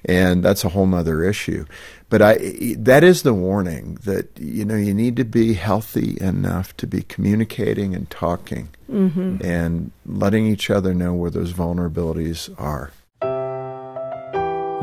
And 0.05 0.43
that's 0.43 0.63
a 0.63 0.69
whole 0.69 0.85
nother 0.85 1.23
issue. 1.23 1.65
But 2.09 2.21
I, 2.21 2.75
that 2.77 3.03
is 3.03 3.23
the 3.23 3.33
warning 3.33 3.95
that, 4.03 4.37
you 4.37 4.65
know, 4.65 4.75
you 4.75 4.93
need 4.93 5.15
to 5.15 5.23
be 5.23 5.53
healthy 5.53 6.17
enough 6.21 6.75
to 6.77 6.87
be 6.87 7.01
communicating 7.01 7.95
and 7.95 8.09
talking 8.09 8.69
mm-hmm. 8.89 9.37
and 9.43 9.91
letting 10.05 10.45
each 10.45 10.69
other 10.69 10.93
know 10.93 11.13
where 11.13 11.31
those 11.31 11.53
vulnerabilities 11.53 12.53
are. 12.59 12.91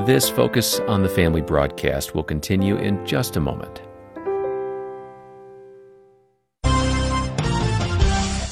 This 0.07 0.29
Focus 0.29 0.81
on 0.81 1.03
the 1.03 1.09
Family 1.09 1.43
broadcast 1.43 2.15
will 2.15 2.25
continue 2.25 2.77
in 2.77 3.05
just 3.07 3.37
a 3.37 3.41
moment. 3.41 3.83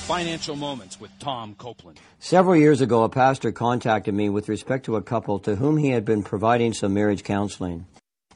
Financial 0.09 0.57
Moments 0.57 0.99
with 0.99 1.11
Tom 1.19 1.55
Copeland. 1.59 2.01
Several 2.19 2.57
years 2.57 2.81
ago, 2.81 3.03
a 3.03 3.11
pastor 3.11 3.53
contacted 3.53 4.15
me 4.15 4.31
with 4.31 4.49
respect 4.49 4.87
to 4.87 4.97
a 4.97 5.03
couple 5.03 5.39
to 5.41 5.57
whom 5.57 5.77
he 5.77 5.91
had 5.91 6.07
been 6.07 6.23
providing 6.23 6.73
some 6.73 6.95
marriage 6.95 7.23
counseling. 7.23 7.87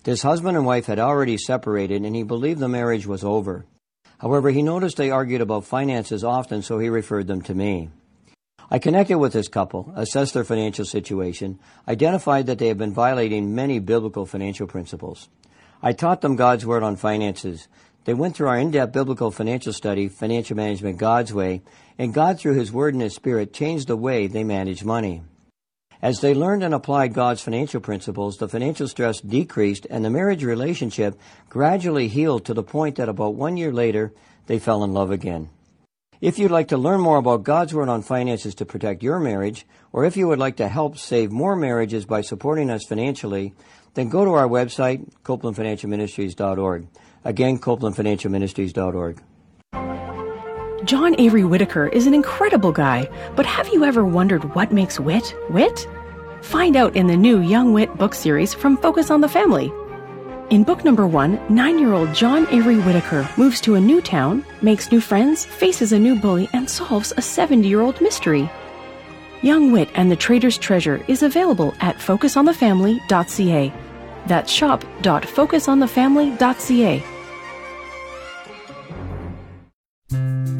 This 0.03 0.21
husband 0.21 0.59
and 0.59 0.67
wife 0.67 0.85
had 0.85 0.99
already 0.99 1.39
separated, 1.39 2.05
and 2.05 2.15
he 2.15 2.25
believed 2.25 2.61
the 2.61 2.69
marriage 2.69 3.07
was 3.07 3.25
over. 3.25 3.65
However, 4.19 4.51
he 4.51 4.61
noticed 4.61 4.99
they 4.99 5.11
argued 5.11 5.41
about 5.41 5.65
finances 5.65 6.23
often, 6.23 6.61
so 6.61 6.79
he 6.79 6.91
referred 6.91 7.27
them 7.27 7.41
to 7.41 7.55
me. 7.55 7.89
I 8.71 8.79
connected 8.79 9.17
with 9.17 9.33
this 9.33 9.49
couple, 9.49 9.95
assessed 9.97 10.35
their 10.35 10.45
financial 10.45 10.85
situation, 10.85 11.59
identified 11.89 12.45
that 12.49 12.59
they 12.59 12.69
had 12.69 12.77
been 12.77 12.93
violating 12.93 13.55
many 13.55 13.79
biblical 13.79 14.27
financial 14.27 14.67
principles. 14.67 15.31
I 15.83 15.95
taught 15.95 16.21
them 16.21 16.37
God's 16.37 16.67
Word 16.67 16.83
on 16.83 16.97
finances. 16.97 17.67
They 18.05 18.15
went 18.15 18.35
through 18.35 18.49
our 18.49 18.59
in-depth 18.59 18.93
biblical 18.93 19.31
financial 19.31 19.73
study, 19.73 20.09
Financial 20.09 20.57
Management 20.57 20.99
God's 20.99 21.33
Way, 21.33 21.63
and 21.99 22.13
God, 22.13 22.41
through 22.41 22.55
His 22.55 22.73
Word 22.73 22.95
and 22.95 23.03
His 23.03 23.15
Spirit, 23.15 23.53
changed 23.53 23.87
the 23.87 23.97
way 23.97 24.27
they 24.27 24.43
manage 24.43 24.85
money. 24.85 25.23
As 26.03 26.21
they 26.21 26.35
learned 26.35 26.65
and 26.65 26.75
applied 26.75 27.15
God's 27.15 27.43
financial 27.43 27.81
principles, 27.81 28.37
the 28.37 28.49
financial 28.49 28.89
stress 28.89 29.21
decreased 29.21 29.87
and 29.89 30.05
the 30.05 30.11
marriage 30.11 30.43
relationship 30.43 31.17
gradually 31.49 32.09
healed 32.09 32.45
to 32.47 32.55
the 32.55 32.65
point 32.65 32.97
that 32.97 33.09
about 33.09 33.37
one 33.37 33.57
year 33.57 33.73
later, 33.73 34.13
they 34.47 34.59
fell 34.59 34.83
in 34.83 34.93
love 34.93 35.13
again. 35.13 35.49
If 36.21 36.41
you'd 36.41 36.51
like 36.51 36.69
to 36.69 36.77
learn 36.77 37.01
more 37.01 37.19
about 37.19 37.45
God's 37.45 37.73
Word 37.73 37.89
on 37.89 38.03
finances 38.03 38.57
to 38.57 38.67
protect 38.67 39.05
your 39.05 39.21
marriage, 39.21 39.65
or 39.93 40.05
if 40.05 40.17
you 40.17 40.27
would 40.27 40.41
like 40.41 40.57
to 40.57 40.69
help 40.69 40.99
save 40.99 41.31
more 41.31 41.55
marriages 41.55 42.05
by 42.05 42.23
supporting 42.23 42.69
us 42.69 42.85
financially, 42.85 43.55
then 43.95 44.09
go 44.09 44.25
to 44.25 44.33
our 44.33 44.49
website, 44.49 45.09
copelandfinancialministries.org. 45.23 46.89
Again, 47.25 47.59
copelandfinancialministries.org. 47.59 49.23
John 50.85 51.15
Avery 51.21 51.45
Whittaker 51.45 51.87
is 51.87 52.09
an 52.09 52.15
incredible 52.15 52.73
guy, 52.73 53.09
but 53.37 53.47
have 53.47 53.69
you 53.69 53.85
ever 53.85 54.05
wondered 54.05 54.53
what 54.55 54.73
makes 54.73 54.99
Whit 54.99 55.33
Whit? 55.49 55.87
Find 56.43 56.75
out 56.75 56.97
in 56.97 57.07
the 57.07 57.17
new 57.17 57.41
Young 57.41 57.73
Whit 57.73 57.97
book 57.97 58.15
series 58.15 58.53
from 58.53 58.77
Focus 58.77 59.09
on 59.09 59.21
the 59.21 59.29
Family. 59.29 59.73
In 60.51 60.65
book 60.65 60.85
number 60.85 61.07
one, 61.07 61.41
nine 61.49 61.79
year 61.79 61.93
old 61.93 62.13
John 62.13 62.49
Avery 62.51 62.81
Whittaker 62.81 63.29
moves 63.37 63.61
to 63.61 63.77
a 63.77 63.81
new 63.81 64.03
town, 64.03 64.45
makes 64.61 64.91
new 64.91 65.01
friends, 65.01 65.45
faces 65.45 65.93
a 65.93 65.99
new 65.99 66.21
bully, 66.21 66.49
and 66.53 66.69
solves 66.69 67.13
a 67.17 67.23
70 67.23 67.69
year 67.69 67.81
old 67.81 68.01
mystery. 68.01 68.51
Young 69.41 69.71
Whit 69.71 69.89
and 69.95 70.11
the 70.11 70.17
Traitor's 70.17 70.59
Treasure 70.59 71.05
is 71.07 71.23
available 71.23 71.75
at 71.81 71.97
focusonthefamily.ca. 71.97 73.73
That's 74.27 74.53
shop.focusonthefamily.ca. 74.53 77.05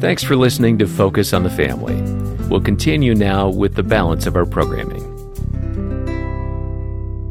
Thanks 0.03 0.21
for 0.21 0.35
listening 0.35 0.79
to 0.79 0.85
Focus 0.85 1.31
on 1.31 1.43
the 1.43 1.49
Family. 1.49 1.95
We'll 2.49 2.59
continue 2.59 3.15
now 3.15 3.47
with 3.47 3.75
the 3.75 3.83
balance 3.83 4.25
of 4.25 4.35
our 4.35 4.45
programming. 4.45 5.01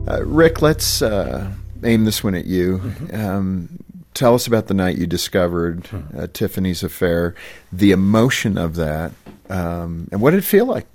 Uh, 0.08 0.22
Rick, 0.24 0.62
let's 0.62 1.02
uh, 1.02 1.52
aim 1.84 2.06
this 2.06 2.24
one 2.24 2.34
at 2.34 2.46
you. 2.46 2.80
Um, 3.12 3.78
tell 4.14 4.34
us 4.34 4.46
about 4.46 4.68
the 4.68 4.74
night 4.74 4.96
you 4.96 5.06
discovered 5.06 5.86
uh, 6.16 6.28
Tiffany's 6.32 6.82
affair, 6.82 7.34
the 7.70 7.92
emotion 7.92 8.56
of 8.56 8.76
that, 8.76 9.12
um, 9.50 10.08
and 10.10 10.22
what 10.22 10.30
did 10.30 10.38
it 10.38 10.46
feel 10.46 10.64
like? 10.64 10.86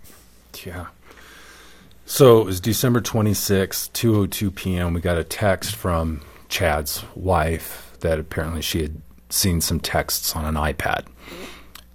Yeah. 0.66 0.88
So 2.08 2.42
it 2.42 2.46
was 2.46 2.60
December 2.60 3.02
26th, 3.02 3.92
2:02 3.92 4.56
p.m. 4.56 4.96
We 4.96 5.02
got 5.02 5.20
a 5.20 5.24
text 5.24 5.76
from 5.76 6.22
Chad's 6.50 7.04
wife 7.14 7.96
that 8.00 8.18
apparently 8.18 8.64
she 8.64 8.82
had 8.82 9.00
seen 9.30 9.62
some 9.62 9.80
texts 9.80 10.36
on 10.36 10.44
an 10.44 10.56
iPad, 10.56 11.06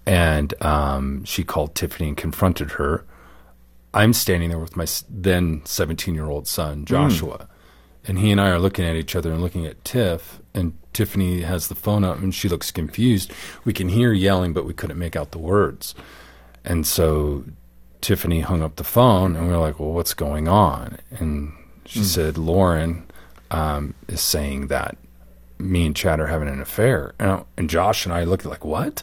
and 0.06 0.52
um, 0.62 1.24
she 1.24 1.44
called 1.44 1.74
Tiffany 1.74 2.08
and 2.08 2.16
confronted 2.16 2.72
her. 2.72 3.04
I'm 3.94 4.12
standing 4.12 4.48
there 4.48 4.58
with 4.58 4.76
my 4.76 4.86
then 5.08 5.62
17 5.64 6.14
year 6.14 6.26
old 6.26 6.46
son 6.48 6.84
Joshua, 6.84 7.48
and 8.06 8.18
he 8.18 8.30
and 8.30 8.40
I 8.40 8.48
are 8.50 8.58
looking 8.58 8.84
at 8.86 8.96
each 8.96 9.14
other 9.14 9.30
and 9.32 9.42
looking 9.42 9.66
at 9.66 9.84
Tiff, 9.84 10.40
and 10.54 10.76
Tiffany 10.92 11.42
has 11.42 11.68
the 11.68 11.74
phone 11.74 12.04
up 12.04 12.18
and 12.18 12.34
she 12.34 12.48
looks 12.48 12.70
confused. 12.70 13.30
We 13.64 13.72
can 13.72 13.88
hear 13.88 14.12
yelling, 14.12 14.52
but 14.52 14.64
we 14.64 14.74
couldn't 14.74 14.98
make 14.98 15.14
out 15.16 15.30
the 15.30 15.38
words. 15.38 15.94
And 16.64 16.86
so 16.86 17.44
Tiffany 18.00 18.40
hung 18.40 18.62
up 18.62 18.76
the 18.76 18.84
phone, 18.84 19.36
and 19.36 19.46
we 19.46 19.52
were 19.52 19.58
like, 19.60 19.78
"Well, 19.78 19.92
what's 19.92 20.14
going 20.14 20.48
on?" 20.48 20.98
And 21.10 21.52
she 21.86 22.02
said, 22.04 22.36
"Lauren 22.38 23.04
um, 23.50 23.94
is 24.08 24.20
saying 24.20 24.68
that 24.68 24.96
me 25.58 25.86
and 25.86 25.94
Chad 25.94 26.18
are 26.20 26.26
having 26.28 26.48
an 26.48 26.60
affair." 26.60 27.14
And, 27.18 27.30
I- 27.30 27.42
and 27.56 27.68
Josh 27.70 28.06
and 28.06 28.12
I 28.14 28.24
looked 28.24 28.44
like, 28.44 28.64
"What?" 28.64 29.02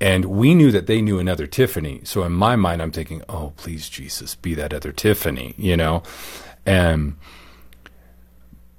And 0.00 0.26
we 0.26 0.54
knew 0.54 0.70
that 0.70 0.86
they 0.86 1.02
knew 1.02 1.18
another 1.18 1.46
Tiffany. 1.46 2.00
So 2.04 2.22
in 2.22 2.32
my 2.32 2.54
mind, 2.54 2.80
I'm 2.80 2.92
thinking, 2.92 3.22
"Oh, 3.28 3.52
please, 3.56 3.88
Jesus, 3.88 4.34
be 4.36 4.54
that 4.54 4.72
other 4.72 4.92
Tiffany," 4.92 5.54
you 5.56 5.76
know. 5.76 6.02
And 6.64 7.16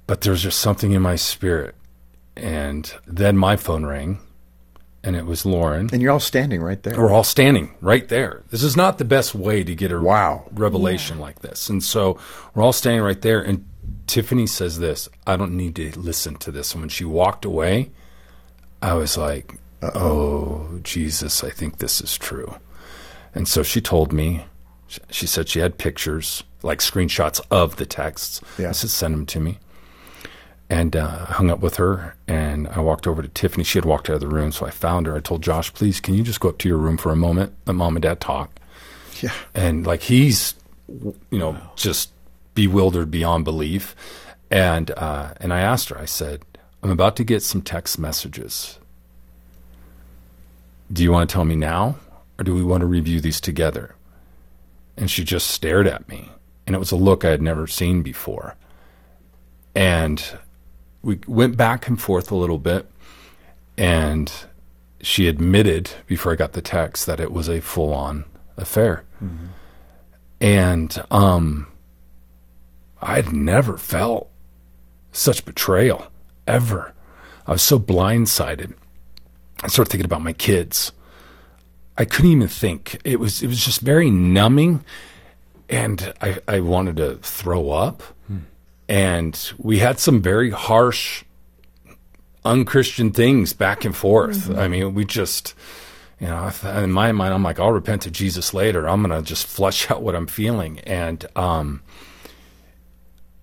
but 0.06 0.22
there's 0.22 0.42
just 0.42 0.58
something 0.60 0.92
in 0.92 1.02
my 1.02 1.16
spirit, 1.16 1.74
and 2.36 2.92
then 3.06 3.36
my 3.36 3.56
phone 3.56 3.84
rang, 3.86 4.18
and 5.04 5.14
it 5.14 5.26
was 5.26 5.46
Lauren. 5.46 5.88
And 5.92 6.02
you're 6.02 6.10
all 6.10 6.20
standing 6.20 6.62
right 6.62 6.82
there. 6.82 6.98
We're 6.98 7.12
all 7.12 7.22
standing 7.22 7.74
right 7.80 8.08
there. 8.08 8.42
This 8.50 8.62
is 8.62 8.76
not 8.76 8.98
the 8.98 9.04
best 9.04 9.34
way 9.34 9.62
to 9.62 9.74
get 9.74 9.92
a 9.92 10.00
Wow. 10.00 10.48
revelation 10.52 11.18
like 11.20 11.40
this. 11.40 11.68
And 11.68 11.82
so 11.84 12.18
we're 12.54 12.62
all 12.62 12.72
standing 12.72 13.02
right 13.02 13.20
there. 13.20 13.40
And 13.40 13.66
Tiffany 14.06 14.46
says 14.46 14.78
this 14.78 15.08
I 15.26 15.36
don't 15.36 15.56
need 15.56 15.76
to 15.76 15.96
listen 15.98 16.36
to 16.36 16.50
this. 16.50 16.72
And 16.72 16.82
when 16.82 16.88
she 16.88 17.04
walked 17.04 17.44
away, 17.44 17.90
I 18.82 18.94
was 18.94 19.16
like, 19.16 19.56
oh, 19.82 20.80
Jesus, 20.82 21.42
I 21.44 21.50
think 21.50 21.78
this 21.78 22.00
is 22.00 22.18
true. 22.18 22.56
And 23.34 23.46
so 23.46 23.62
she 23.62 23.80
told 23.80 24.12
me, 24.12 24.44
she 25.10 25.26
said 25.26 25.48
she 25.48 25.60
had 25.60 25.78
pictures, 25.78 26.42
like 26.62 26.80
screenshots 26.80 27.40
of 27.50 27.76
the 27.76 27.86
texts. 27.86 28.40
Yeah. 28.58 28.70
I 28.70 28.72
said, 28.72 28.90
send 28.90 29.14
them 29.14 29.26
to 29.26 29.40
me. 29.40 29.58
And 30.68 30.94
uh, 30.94 31.26
I 31.28 31.32
hung 31.32 31.50
up 31.50 31.60
with 31.60 31.76
her, 31.76 32.16
and 32.28 32.68
I 32.68 32.80
walked 32.80 33.06
over 33.06 33.22
to 33.22 33.28
Tiffany. 33.28 33.64
She 33.64 33.78
had 33.78 33.84
walked 33.84 34.08
out 34.08 34.14
of 34.14 34.20
the 34.20 34.28
room, 34.28 34.52
so 34.52 34.66
I 34.66 34.70
found 34.70 35.06
her. 35.06 35.16
I 35.16 35.20
told 35.20 35.42
Josh, 35.42 35.72
please, 35.74 36.00
can 36.00 36.14
you 36.14 36.22
just 36.22 36.40
go 36.40 36.48
up 36.48 36.58
to 36.58 36.68
your 36.68 36.78
room 36.78 36.96
for 36.96 37.10
a 37.10 37.16
moment? 37.16 37.54
Let 37.66 37.74
mom 37.74 37.96
and 37.96 38.02
dad 38.02 38.20
talk. 38.20 38.58
Yeah. 39.20 39.32
And 39.54 39.86
like 39.86 40.02
he's, 40.02 40.54
you 40.88 41.38
know, 41.38 41.56
just 41.76 42.10
bewildered 42.54 43.10
beyond 43.10 43.44
belief. 43.44 43.94
And 44.50 44.90
uh, 44.92 45.34
and 45.40 45.52
I 45.52 45.60
asked 45.60 45.90
her. 45.90 45.98
I 45.98 46.04
said, 46.04 46.42
I'm 46.82 46.90
about 46.90 47.16
to 47.16 47.24
get 47.24 47.42
some 47.42 47.62
text 47.62 47.98
messages. 47.98 48.79
Do 50.92 51.02
you 51.02 51.12
want 51.12 51.28
to 51.28 51.32
tell 51.32 51.44
me 51.44 51.56
now, 51.56 51.96
or 52.38 52.44
do 52.44 52.54
we 52.54 52.62
want 52.62 52.80
to 52.80 52.86
review 52.86 53.20
these 53.20 53.40
together? 53.40 53.94
And 54.96 55.10
she 55.10 55.24
just 55.24 55.48
stared 55.48 55.86
at 55.86 56.08
me, 56.08 56.30
and 56.66 56.74
it 56.74 56.80
was 56.80 56.90
a 56.90 56.96
look 56.96 57.24
I 57.24 57.30
had 57.30 57.42
never 57.42 57.66
seen 57.66 58.02
before. 58.02 58.56
And 59.74 60.22
we 61.02 61.20
went 61.26 61.56
back 61.56 61.86
and 61.86 62.00
forth 62.00 62.30
a 62.30 62.36
little 62.36 62.58
bit, 62.58 62.90
and 63.78 64.32
she 65.00 65.28
admitted 65.28 65.90
before 66.06 66.32
I 66.32 66.36
got 66.36 66.52
the 66.52 66.60
text 66.62 67.06
that 67.06 67.20
it 67.20 67.32
was 67.32 67.48
a 67.48 67.60
full 67.60 67.94
on 67.94 68.24
affair. 68.56 69.04
And 70.40 71.02
um, 71.10 71.68
I'd 73.00 73.32
never 73.32 73.78
felt 73.78 74.28
such 75.12 75.44
betrayal 75.44 76.08
ever. 76.46 76.94
I 77.46 77.52
was 77.52 77.62
so 77.62 77.78
blindsided. 77.78 78.74
I 79.62 79.68
started 79.68 79.90
thinking 79.90 80.06
about 80.06 80.22
my 80.22 80.32
kids. 80.32 80.92
I 81.98 82.04
couldn't 82.04 82.30
even 82.30 82.48
think. 82.48 83.00
It 83.04 83.20
was 83.20 83.42
it 83.42 83.46
was 83.46 83.64
just 83.64 83.80
very 83.80 84.10
numbing, 84.10 84.84
and 85.68 86.12
I, 86.20 86.38
I 86.48 86.60
wanted 86.60 86.96
to 86.96 87.16
throw 87.16 87.70
up. 87.70 88.02
And 88.88 89.52
we 89.56 89.78
had 89.78 90.00
some 90.00 90.20
very 90.20 90.50
harsh, 90.50 91.22
unchristian 92.44 93.12
things 93.12 93.52
back 93.52 93.84
and 93.84 93.94
forth. 93.94 94.50
I 94.56 94.66
mean, 94.66 94.94
we 94.94 95.04
just, 95.04 95.54
you 96.18 96.26
know, 96.26 96.46
I 96.46 96.50
th- 96.50 96.74
in 96.82 96.90
my 96.90 97.12
mind, 97.12 97.32
I'm 97.32 97.44
like, 97.44 97.60
I'll 97.60 97.70
repent 97.70 98.02
to 98.02 98.10
Jesus 98.10 98.52
later. 98.52 98.88
I'm 98.88 99.02
gonna 99.02 99.22
just 99.22 99.46
flush 99.46 99.88
out 99.92 100.02
what 100.02 100.16
I'm 100.16 100.26
feeling, 100.26 100.80
and 100.80 101.24
um, 101.36 101.82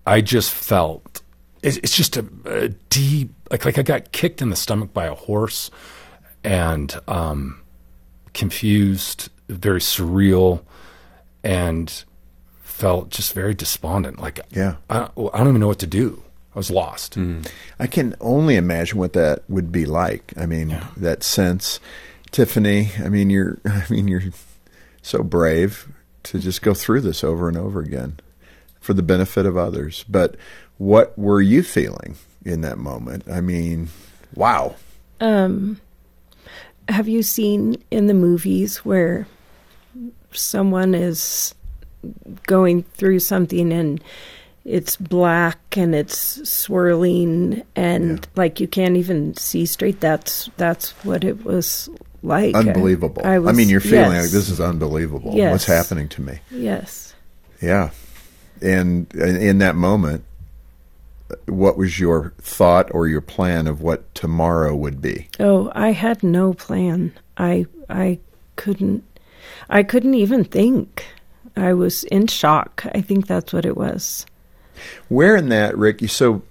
I 0.06 0.20
just 0.20 0.52
felt 0.52 1.22
it's, 1.62 1.78
it's 1.78 1.96
just 1.96 2.18
a, 2.18 2.26
a 2.46 2.70
deep 2.90 3.32
like 3.52 3.66
like 3.66 3.78
I 3.78 3.84
got 3.84 4.12
kicked 4.12 4.42
in 4.42 4.50
the 4.50 4.56
stomach 4.56 4.94
by 4.94 5.06
a 5.06 5.16
horse, 5.16 5.72
and 6.48 6.98
um, 7.10 7.60
confused, 8.34 9.30
very 9.50 9.82
surreal, 9.82 10.64
and 11.44 12.06
felt 12.62 13.10
just 13.10 13.34
very 13.34 13.54
despondent. 13.54 14.20
Like 14.20 14.40
Yeah. 14.52 14.76
I, 14.90 15.10
I 15.18 15.38
don't 15.38 15.50
even 15.50 15.60
know 15.60 15.68
what 15.68 15.80
to 15.80 15.88
do. 15.88 16.24
I 16.56 16.58
was 16.58 16.72
lost. 16.72 17.18
I 17.80 17.86
can 17.86 18.16
only 18.20 18.56
imagine 18.56 18.98
what 18.98 19.14
that 19.14 19.44
would 19.48 19.72
be 19.72 19.86
like. 19.86 20.34
I 20.38 20.46
mean, 20.48 20.80
that 20.96 21.22
sense, 21.22 21.80
Tiffany. 22.32 22.92
I 22.98 23.10
mean, 23.10 23.30
you're. 23.30 23.60
I 23.66 23.84
mean, 23.90 24.08
you're 24.08 24.24
so 25.02 25.24
brave 25.24 25.88
to 26.24 26.40
just 26.40 26.62
go 26.62 26.74
through 26.74 27.02
this 27.02 27.24
over 27.24 27.48
and 27.48 27.58
over 27.58 27.82
again 27.82 28.20
for 28.80 28.94
the 28.94 29.04
benefit 29.04 29.46
of 29.46 29.58
others. 29.58 30.04
But 30.10 30.36
what 30.78 31.18
were 31.20 31.42
you 31.42 31.62
feeling 31.62 32.16
in 32.44 32.62
that 32.62 32.78
moment? 32.78 33.30
I 33.30 33.42
mean, 33.42 33.90
wow. 34.34 34.76
Um, 35.20 35.80
have 36.90 37.08
you 37.08 37.24
seen 37.24 37.82
in 37.92 38.08
the 38.08 38.14
movies 38.14 38.78
where 38.78 39.28
someone 40.32 40.94
is 40.94 41.54
going 42.46 42.84
through 42.84 43.20
something 43.20 43.72
and 43.72 44.04
it's 44.64 44.98
black 44.98 45.78
and 45.78 45.96
it's 45.96 46.48
swirling 46.50 47.64
and 47.76 48.28
like 48.36 48.60
you 48.60 48.68
can't 48.68 48.98
even 48.98 49.36
see 49.36 49.66
straight? 49.66 50.00
That's 50.00 50.50
that's 50.58 50.92
what 51.04 51.24
it 51.24 51.44
was 51.44 51.90
like. 52.24 52.56
Unbelievable. 52.56 53.22
I, 53.26 53.36
I, 53.36 53.40
was- 53.40 53.58
mean, 53.58 53.70
you're 53.70 53.80
feeling 53.80 54.12
yes. 54.12 54.26
like 54.26 54.32
this 54.32 54.50
is 54.50 54.60
unbelievable. 54.60 55.34
Yes. 55.36 55.52
What's 55.52 55.66
happening 55.66 56.10
to 56.10 56.22
me? 56.22 56.40
Yes. 56.52 57.14
Yeah. 57.62 57.92
And 58.62 59.14
in 59.14 59.36
in 59.38 59.58
that 59.60 59.76
moment, 59.76 60.24
what 61.46 61.78
was 61.78 62.00
your 62.00 62.34
thought 62.40 62.94
or 62.94 63.08
your 63.08 63.22
plan 63.22 63.68
of 63.68 63.82
what 63.82 64.14
tomorrow 64.16 64.76
would 64.76 65.02
be? 65.02 65.30
Oh, 65.40 65.72
I 65.76 65.92
had 65.92 66.24
no 66.24 66.54
plan. 66.54 67.14
I 67.38 67.66
I 67.90 68.20
couldn't 68.56 69.04
I 69.70 69.84
couldn't 69.84 70.16
even 70.16 70.44
think. 70.44 71.06
I 71.56 71.74
was 71.74 72.04
in 72.06 72.28
shock. 72.28 72.86
I 72.94 73.02
think 73.02 73.28
that's 73.28 73.52
what 73.52 73.66
it 73.66 73.76
was. 73.76 74.26
Where 75.10 75.36
in 75.36 75.50
that, 75.50 75.76
Rick, 75.76 76.02
you 76.04 76.08
so 76.08 76.44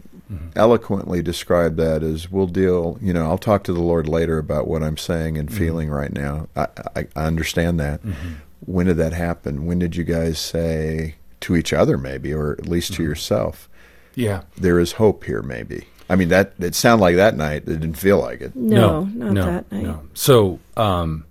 eloquently 0.56 1.22
described 1.22 1.76
that 1.76 2.02
as 2.02 2.30
we'll 2.30 2.48
deal, 2.48 2.98
you 3.00 3.12
know, 3.12 3.26
I'll 3.26 3.38
talk 3.38 3.62
to 3.64 3.72
the 3.72 3.82
Lord 3.82 4.08
later 4.08 4.38
about 4.38 4.66
what 4.66 4.82
I'm 4.82 4.96
saying 4.96 5.38
and 5.38 5.48
mm-hmm. 5.48 5.58
feeling 5.58 5.90
right 5.90 6.12
now. 6.12 6.48
I, 6.56 6.66
I, 6.96 7.06
I 7.14 7.24
understand 7.24 7.78
that. 7.80 8.02
Mm-hmm. 8.02 8.32
When 8.60 8.86
did 8.86 8.96
that 8.96 9.12
happen? 9.12 9.66
When 9.66 9.78
did 9.78 9.94
you 9.94 10.02
guys 10.02 10.38
say 10.38 11.14
to 11.40 11.54
each 11.54 11.72
other, 11.72 11.96
maybe, 11.96 12.32
or 12.32 12.52
at 12.52 12.66
least 12.66 12.94
to 12.94 12.94
mm-hmm. 12.94 13.10
yourself, 13.10 13.68
Yeah. 14.16 14.42
there 14.56 14.80
is 14.80 14.92
hope 14.92 15.22
here, 15.24 15.42
maybe? 15.42 15.86
I 16.08 16.16
mean, 16.16 16.28
that 16.30 16.54
it 16.58 16.74
sounded 16.74 17.02
like 17.02 17.16
that 17.16 17.36
night. 17.36 17.62
It 17.62 17.80
didn't 17.80 17.94
feel 17.94 18.18
like 18.20 18.40
it. 18.40 18.54
No, 18.56 19.04
not 19.04 19.34
that 19.44 19.72
night. 19.72 19.82
No. 19.84 20.02
So 20.14 20.58
um, 20.76 21.24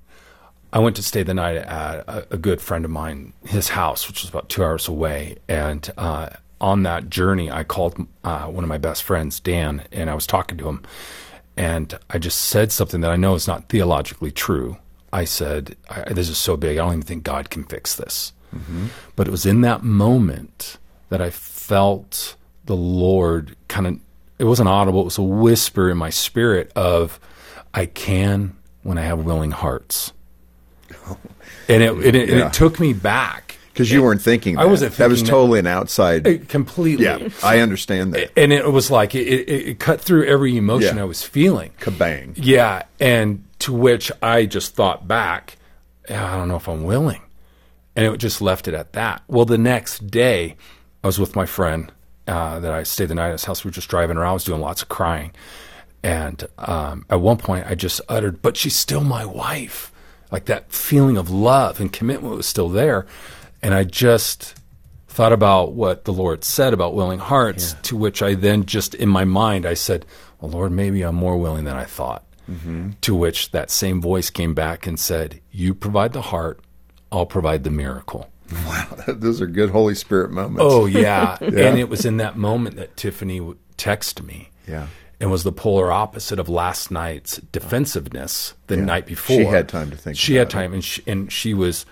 I 0.73 0.79
went 0.79 0.95
to 0.97 1.03
stay 1.03 1.23
the 1.23 1.33
night 1.33 1.55
at 1.55 1.65
a, 2.07 2.27
a 2.31 2.37
good 2.37 2.59
friend 2.61 2.83
of 2.85 2.91
mine, 2.91 3.33
his 3.45 3.69
house, 3.69 4.07
which 4.07 4.21
was 4.21 4.29
about 4.29 4.49
two 4.49 4.63
hours 4.63 4.87
away. 4.87 5.37
And 5.47 5.89
uh, 5.97 6.29
on 6.59 6.83
that 6.83 7.09
journey, 7.09 7.49
I 7.49 7.63
called 7.63 8.05
uh, 8.25 8.47
one 8.47 8.63
of 8.63 8.67
my 8.67 8.77
best 8.77 9.03
friends, 9.03 9.39
Dan, 9.39 9.83
and 9.93 10.09
I 10.09 10.13
was 10.15 10.27
talking 10.27 10.57
to 10.57 10.67
him. 10.67 10.83
And 11.57 11.97
I 12.09 12.17
just 12.17 12.37
said 12.39 12.73
something 12.73 12.99
that 13.01 13.11
I 13.11 13.15
know 13.15 13.33
is 13.35 13.47
not 13.47 13.69
theologically 13.69 14.31
true. 14.31 14.77
I 15.13 15.23
said, 15.23 15.77
I, 15.89 16.11
This 16.11 16.27
is 16.27 16.37
so 16.37 16.57
big, 16.57 16.77
I 16.77 16.83
don't 16.83 16.91
even 16.95 17.01
think 17.03 17.23
God 17.23 17.49
can 17.49 17.63
fix 17.63 17.95
this. 17.95 18.33
But 19.15 19.27
it 19.27 19.31
was 19.31 19.45
in 19.45 19.61
that 19.61 19.83
moment 19.83 20.77
that 21.09 21.21
I 21.21 21.29
felt 21.29 22.35
the 22.65 22.75
Lord 22.75 23.55
kind 23.67 23.87
of, 23.87 23.99
it 24.39 24.43
wasn't 24.45 24.69
audible, 24.69 25.01
it 25.01 25.05
was 25.05 25.17
a 25.17 25.21
whisper 25.23 25.89
in 25.89 25.97
my 25.97 26.09
spirit 26.09 26.71
of, 26.75 27.19
I 27.73 27.85
can 27.85 28.55
when 28.83 28.97
I 28.97 29.01
have 29.03 29.19
willing 29.19 29.51
hearts. 29.51 30.11
And 31.67 31.81
it, 31.81 31.93
and 31.93 32.03
it, 32.15 32.29
and 32.29 32.39
Yeah. 32.39 32.47
it 32.47 32.53
took 32.53 32.79
me 32.79 32.93
back 32.93 33.57
Because 33.73 33.91
you 33.91 34.03
weren't 34.03 34.21
thinking. 34.21 34.59
I 34.59 34.65
wasn't 34.65 34.93
That 34.97 35.09
was 35.09 35.19
thinking 35.21 35.25
that- 35.25 35.31
totally 35.31 35.59
an 35.59 35.65
outside. 35.67 36.27
uh, 36.27 36.37
completely. 36.47 37.05
yeah, 37.05 37.29
I 37.43 37.59
understand 37.59 38.13
that. 38.13 38.31
And 38.37 38.53
it 38.53 38.71
was 38.71 38.91
like, 38.91 39.15
it, 39.15 39.25
it, 39.25 39.49
it 39.69 39.79
cut 39.79 39.99
through 39.99 40.25
every 40.27 40.57
emotion 40.57 40.97
Yeah. 40.97 41.01
I 41.01 41.05
was 41.05 41.23
feeling. 41.23 41.71
Kabang. 41.79 42.33
Yeah, 42.35 42.83
and 42.99 43.43
to 43.59 43.73
which 43.73 44.11
I 44.21 44.45
just 44.45 44.75
thought 44.75 45.07
back, 45.07 45.57
I 46.07 46.37
don't 46.37 46.47
know 46.47 46.55
if 46.57 46.67
I'm 46.69 46.83
willing. 46.83 47.21
And 47.95 48.05
it 48.05 48.15
just 48.19 48.41
left 48.41 48.67
it 48.67 48.75
at 48.75 48.93
that. 48.93 49.23
Well, 49.27 49.45
the 49.45 49.57
next 49.57 50.05
day, 50.11 50.55
I 51.03 51.07
was 51.07 51.17
with 51.19 51.35
my 51.35 51.47
friend 51.47 51.91
uh, 52.27 52.59
that 52.59 52.71
I 52.71 52.83
stayed 52.83 53.07
the 53.07 53.15
night 53.15 53.27
at 53.27 53.33
his 53.33 53.45
house. 53.45 53.63
We 53.63 53.69
were 53.69 53.73
just 53.73 53.89
driving 53.89 54.17
around. 54.17 54.29
I 54.29 54.33
was 54.33 54.43
doing 54.43 54.61
lots 54.61 54.81
of 54.81 54.89
crying. 54.89 55.31
And 56.03 56.43
um, 56.57 57.05
at 57.09 57.19
one 57.19 57.37
point, 57.37 57.65
I 57.67 57.75
just 57.75 58.01
uttered, 58.07 58.41
but 58.41 58.57
she's 58.57 58.75
still 58.75 59.01
my 59.03 59.25
wife. 59.25 59.91
Like 60.31 60.45
that 60.45 60.71
feeling 60.71 61.17
of 61.17 61.29
love 61.29 61.79
and 61.79 61.91
commitment 61.91 62.35
was 62.35 62.45
still 62.45 62.69
there. 62.69 63.05
And 63.61 63.73
I 63.73 63.83
just 63.85 64.55
thought 65.07 65.33
about 65.33 65.73
what 65.73 66.03
the 66.05 66.13
Lord 66.13 66.43
said 66.43 66.73
about 66.73 66.93
willing 66.93 67.19
hearts, 67.19 67.73
to 67.83 67.95
which 67.95 68.21
I 68.21 68.35
then 68.35 68.65
just 68.65 68.93
in 68.93 69.07
my 69.09 69.23
mind, 69.23 69.65
I 69.65 69.73
said, 69.73 70.05
Well, 70.39 70.51
Lord, 70.51 70.71
maybe 70.71 71.01
I'm 71.03 71.15
more 71.15 71.37
willing 71.37 71.63
than 71.63 71.75
I 71.77 71.85
thought. 71.85 72.23
To 73.01 73.15
which 73.15 73.51
that 73.51 73.71
same 73.71 74.01
voice 74.01 74.29
came 74.29 74.53
back 74.53 74.85
and 74.85 74.99
said, 74.99 75.41
You 75.51 75.73
provide 75.73 76.13
the 76.13 76.21
heart, 76.21 76.59
I'll 77.11 77.25
provide 77.25 77.63
the 77.63 77.71
miracle. 77.71 78.29
Wow, 78.65 78.87
those 79.07 79.41
are 79.41 79.47
good 79.47 79.69
Holy 79.71 79.95
Spirit 79.95 80.31
moments. 80.31 80.61
Oh, 80.63 80.85
yeah. 80.85 81.37
Yeah. 81.41 81.67
And 81.69 81.79
it 81.79 81.89
was 81.89 82.05
in 82.05 82.17
that 82.17 82.37
moment 82.37 82.75
that 82.77 82.95
Tiffany 82.97 83.39
texted 83.77 84.23
me. 84.25 84.49
Yeah. 84.67 84.87
And 85.19 85.31
was 85.31 85.43
the 85.43 85.51
polar 85.51 85.91
opposite 85.91 86.39
of 86.39 86.49
last 86.49 86.91
night's 86.91 87.37
defensiveness 87.51 88.53
the 88.67 88.75
Yeah. 88.75 88.85
night 88.85 89.05
before. 89.05 89.37
She 89.37 89.45
had 89.45 89.67
time 89.69 89.89
to 89.91 89.97
think 89.97 90.17
She 90.17 90.35
had 90.35 90.49
time, 90.49 90.73
and 90.73 90.83
she, 90.83 91.01
and 91.07 91.31
she 91.31 91.53
was 91.53 91.85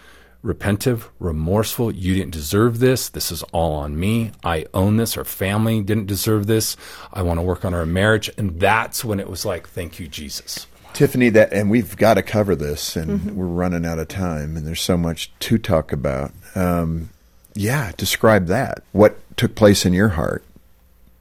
repentive, 0.44 1.04
remorseful. 1.20 1.92
You 1.94 2.16
didn't 2.16 2.32
deserve 2.34 2.80
this. 2.80 3.10
This 3.10 3.32
is 3.32 3.44
all 3.54 3.74
on 3.76 3.98
me. 3.98 4.32
I 4.44 4.66
own 4.74 4.98
this. 4.98 5.16
Our 5.18 5.24
family 5.24 5.82
didn't 5.82 6.08
deserve 6.08 6.48
this. 6.48 6.76
I 7.14 7.22
want 7.22 7.40
to 7.40 7.42
work 7.44 7.64
on 7.64 7.74
our 7.74 7.86
marriage. 7.86 8.30
And 8.38 8.60
that's 8.60 9.06
when 9.06 9.20
it 9.22 9.30
was 9.30 9.46
like, 9.46 9.68
thank 9.70 10.00
you, 10.00 10.08
Jesus. 10.08 10.68
Tiffany, 10.94 11.30
that 11.30 11.52
and 11.54 11.72
we've 11.72 11.96
got 11.98 12.16
to 12.16 12.22
cover 12.22 12.56
this, 12.56 12.96
and 12.96 13.36
we're 13.36 13.48
running 13.48 13.84
out 13.84 13.98
of 13.98 14.10
time, 14.10 14.56
and 14.56 14.68
there's 14.68 14.82
so 14.82 14.96
much 14.96 15.32
to 15.40 15.58
talk 15.58 15.92
about. 15.92 16.32
Um, 16.56 17.10
yeah, 17.56 17.92
describe 17.98 18.48
that. 18.48 18.84
What 18.92 19.18
took 19.38 19.56
place 19.56 19.86
in 19.86 19.94
your 19.94 20.10
heart? 20.10 20.44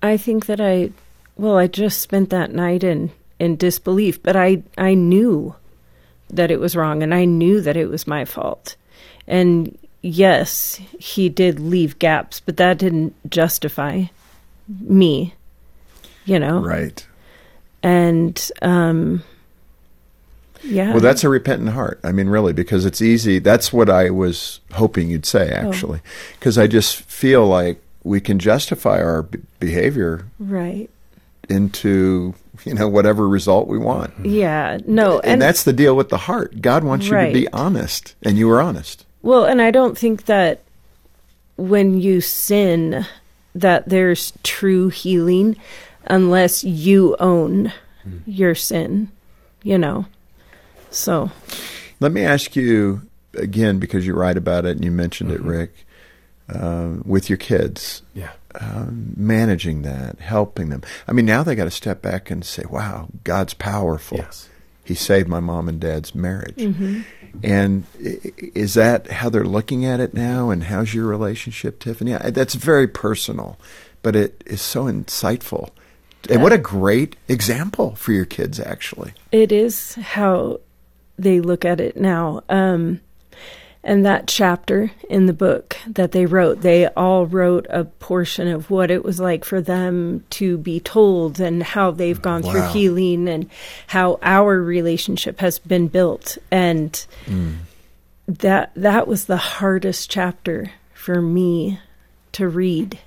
I 0.02 0.16
think 0.16 0.46
that 0.46 0.60
I, 0.60 0.90
well, 1.36 1.56
I 1.56 1.66
just 1.66 2.00
spent 2.00 2.30
that 2.30 2.52
night 2.52 2.84
in 2.84 3.10
in 3.38 3.56
disbelief, 3.56 4.22
but 4.22 4.36
I 4.36 4.62
I 4.78 4.94
knew 4.94 5.54
that 6.30 6.50
it 6.50 6.60
was 6.60 6.76
wrong, 6.76 7.02
and 7.02 7.14
I 7.14 7.24
knew 7.24 7.60
that 7.60 7.76
it 7.76 7.88
was 7.88 8.06
my 8.06 8.24
fault. 8.24 8.76
And 9.26 9.76
yes, 10.00 10.80
he 10.98 11.28
did 11.28 11.60
leave 11.60 11.98
gaps, 11.98 12.40
but 12.40 12.56
that 12.56 12.78
didn't 12.78 13.14
justify 13.30 14.04
me, 14.68 15.34
you 16.24 16.38
know. 16.38 16.60
Right. 16.60 17.06
And 17.82 18.50
um, 18.62 19.22
yeah. 20.62 20.90
Well, 20.92 21.00
that's 21.00 21.24
a 21.24 21.28
repentant 21.28 21.70
heart. 21.70 22.00
I 22.04 22.12
mean, 22.12 22.28
really, 22.28 22.52
because 22.52 22.84
it's 22.84 23.02
easy. 23.02 23.38
That's 23.38 23.72
what 23.72 23.90
I 23.90 24.10
was 24.10 24.60
hoping 24.72 25.10
you'd 25.10 25.26
say, 25.26 25.50
oh. 25.50 25.68
actually, 25.68 26.00
because 26.38 26.58
I 26.58 26.66
just 26.66 26.96
feel 26.96 27.46
like 27.46 27.82
we 28.04 28.20
can 28.20 28.38
justify 28.38 29.02
our 29.02 29.22
b- 29.22 29.40
behavior 29.60 30.26
right. 30.38 30.90
into 31.48 32.34
you 32.64 32.74
know 32.74 32.88
whatever 32.88 33.28
result 33.28 33.68
we 33.68 33.78
want. 33.78 34.12
Mm-hmm. 34.12 34.26
Yeah. 34.26 34.78
No. 34.86 35.20
And, 35.20 35.40
that's 35.40 35.64
the 35.64 35.72
deal 35.72 35.96
with 35.96 36.08
the 36.08 36.18
heart. 36.18 36.60
God 36.60 36.84
wants 36.84 37.06
you 37.06 37.16
to 37.16 37.32
be 37.32 37.48
honest, 37.52 38.14
and 38.22 38.38
you 38.38 38.48
were 38.48 38.60
honest. 38.60 39.04
Well, 39.22 39.44
and 39.44 39.62
I 39.62 39.70
don't 39.70 39.96
think 39.96 40.24
that 40.26 40.62
when 41.56 42.00
you 42.00 42.20
sin 42.20 43.06
that 43.54 43.88
there's 43.88 44.32
true 44.42 44.88
healing 44.88 45.56
unless 46.06 46.64
you 46.64 47.16
own 47.20 47.72
hmm. 48.02 48.18
your 48.26 48.54
sin, 48.54 49.10
you 49.62 49.78
know. 49.78 50.06
So, 50.92 51.30
Let 52.00 52.12
me 52.12 52.22
ask 52.24 52.54
you 52.56 53.02
again, 53.34 53.78
because 53.78 54.06
you 54.06 54.14
write 54.14 54.36
about 54.36 54.64
it 54.66 54.72
and 54.76 54.84
you 54.84 54.90
mentioned 54.90 55.30
it, 55.30 55.40
Rick, 55.40 55.72
uh, 56.52 56.90
with 57.04 57.30
your 57.30 57.36
kids, 57.38 58.02
Yeah. 58.14 58.30
um, 58.60 59.12
managing 59.16 59.82
that, 59.82 60.18
helping 60.20 60.68
them. 60.68 60.82
I 61.08 61.12
mean, 61.12 61.24
now 61.24 61.42
they 61.42 61.54
got 61.54 61.64
to 61.64 61.70
step 61.70 62.02
back 62.02 62.30
and 62.30 62.44
say, 62.44 62.64
"Wow, 62.68 63.08
God's 63.24 63.54
powerful. 63.54 64.18
Yes. 64.18 64.48
He 64.84 64.94
saved 64.94 65.28
my 65.28 65.40
mom 65.40 65.68
and 65.68 65.80
dad's 65.80 66.14
marriage." 66.14 66.60
And 67.42 67.84
i- 68.04 68.18
i- 68.24 68.32
is 68.54 68.74
that 68.74 69.10
how 69.10 69.30
they're 69.30 69.44
looking 69.44 69.84
at 69.86 70.00
it 70.00 70.12
now? 70.12 70.50
And 70.50 70.64
how's 70.64 70.92
your 70.92 71.06
relationship, 71.06 71.78
Tiffany? 71.78 72.14
That's 72.30 72.54
very 72.54 72.86
personal, 72.88 73.58
but 74.02 74.14
it 74.14 74.42
is 74.44 74.60
so 74.60 74.84
insightful. 74.84 75.70
And 76.28 76.42
what 76.42 76.52
a 76.52 76.58
great 76.58 77.16
example 77.28 77.94
for 77.96 78.12
your 78.12 78.26
kids, 78.26 78.60
actually. 78.60 79.12
it 79.32 79.50
is 79.50 79.94
how 79.94 80.60
they 81.18 81.40
look 81.40 81.64
at 81.64 81.80
it 81.80 81.96
now. 81.96 82.42
Um 82.48 83.00
And 83.84 84.06
that 84.06 84.28
chapter 84.28 84.92
in 85.10 85.26
the 85.26 85.32
book 85.32 85.76
that 85.88 86.12
they 86.12 86.24
wrote, 86.24 86.60
they 86.60 86.86
all 86.86 87.26
wrote 87.26 87.66
a 87.68 87.82
portion 87.84 88.46
of 88.46 88.70
what 88.70 88.92
it 88.92 89.04
was 89.04 89.18
like 89.18 89.44
for 89.44 89.60
them 89.60 90.22
to 90.30 90.56
be 90.56 90.78
told 90.78 91.40
and 91.40 91.64
how 91.64 91.90
they've 91.90 92.22
gone 92.22 92.44
through 92.44 92.68
healing 92.68 93.28
and 93.28 93.50
how 93.88 94.20
our 94.22 94.62
relationship 94.62 95.40
has 95.40 95.58
been 95.58 95.88
built. 95.88 96.38
And 96.52 97.04
that 98.28 98.70
that 98.76 99.08
was 99.08 99.24
the 99.24 99.36
hardest 99.36 100.08
chapter 100.10 100.70
for 100.94 101.20
me 101.20 101.80
to 102.32 102.46
read 102.48 102.98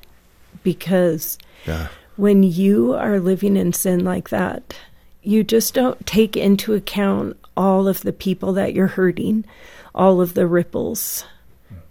because 0.62 1.38
Yeah. 1.65 1.88
when 2.18 2.44
you 2.44 2.94
are 2.94 3.20
living 3.20 3.56
in 3.56 3.72
sin 3.72 4.04
like 4.04 4.30
that, 4.30 4.76
you 5.24 5.44
just 5.44 5.74
don't 5.74 6.06
take 6.06 6.36
into 6.36 6.74
account 6.74 7.38
all 7.58 7.88
of 7.88 8.02
the 8.02 8.13
people 8.13 8.54
that 8.54 8.74
you're 8.74 8.88
hurting, 8.88 9.46
all 9.94 10.22
of 10.22 10.34
the 10.34 10.48
ripples, 10.48 11.26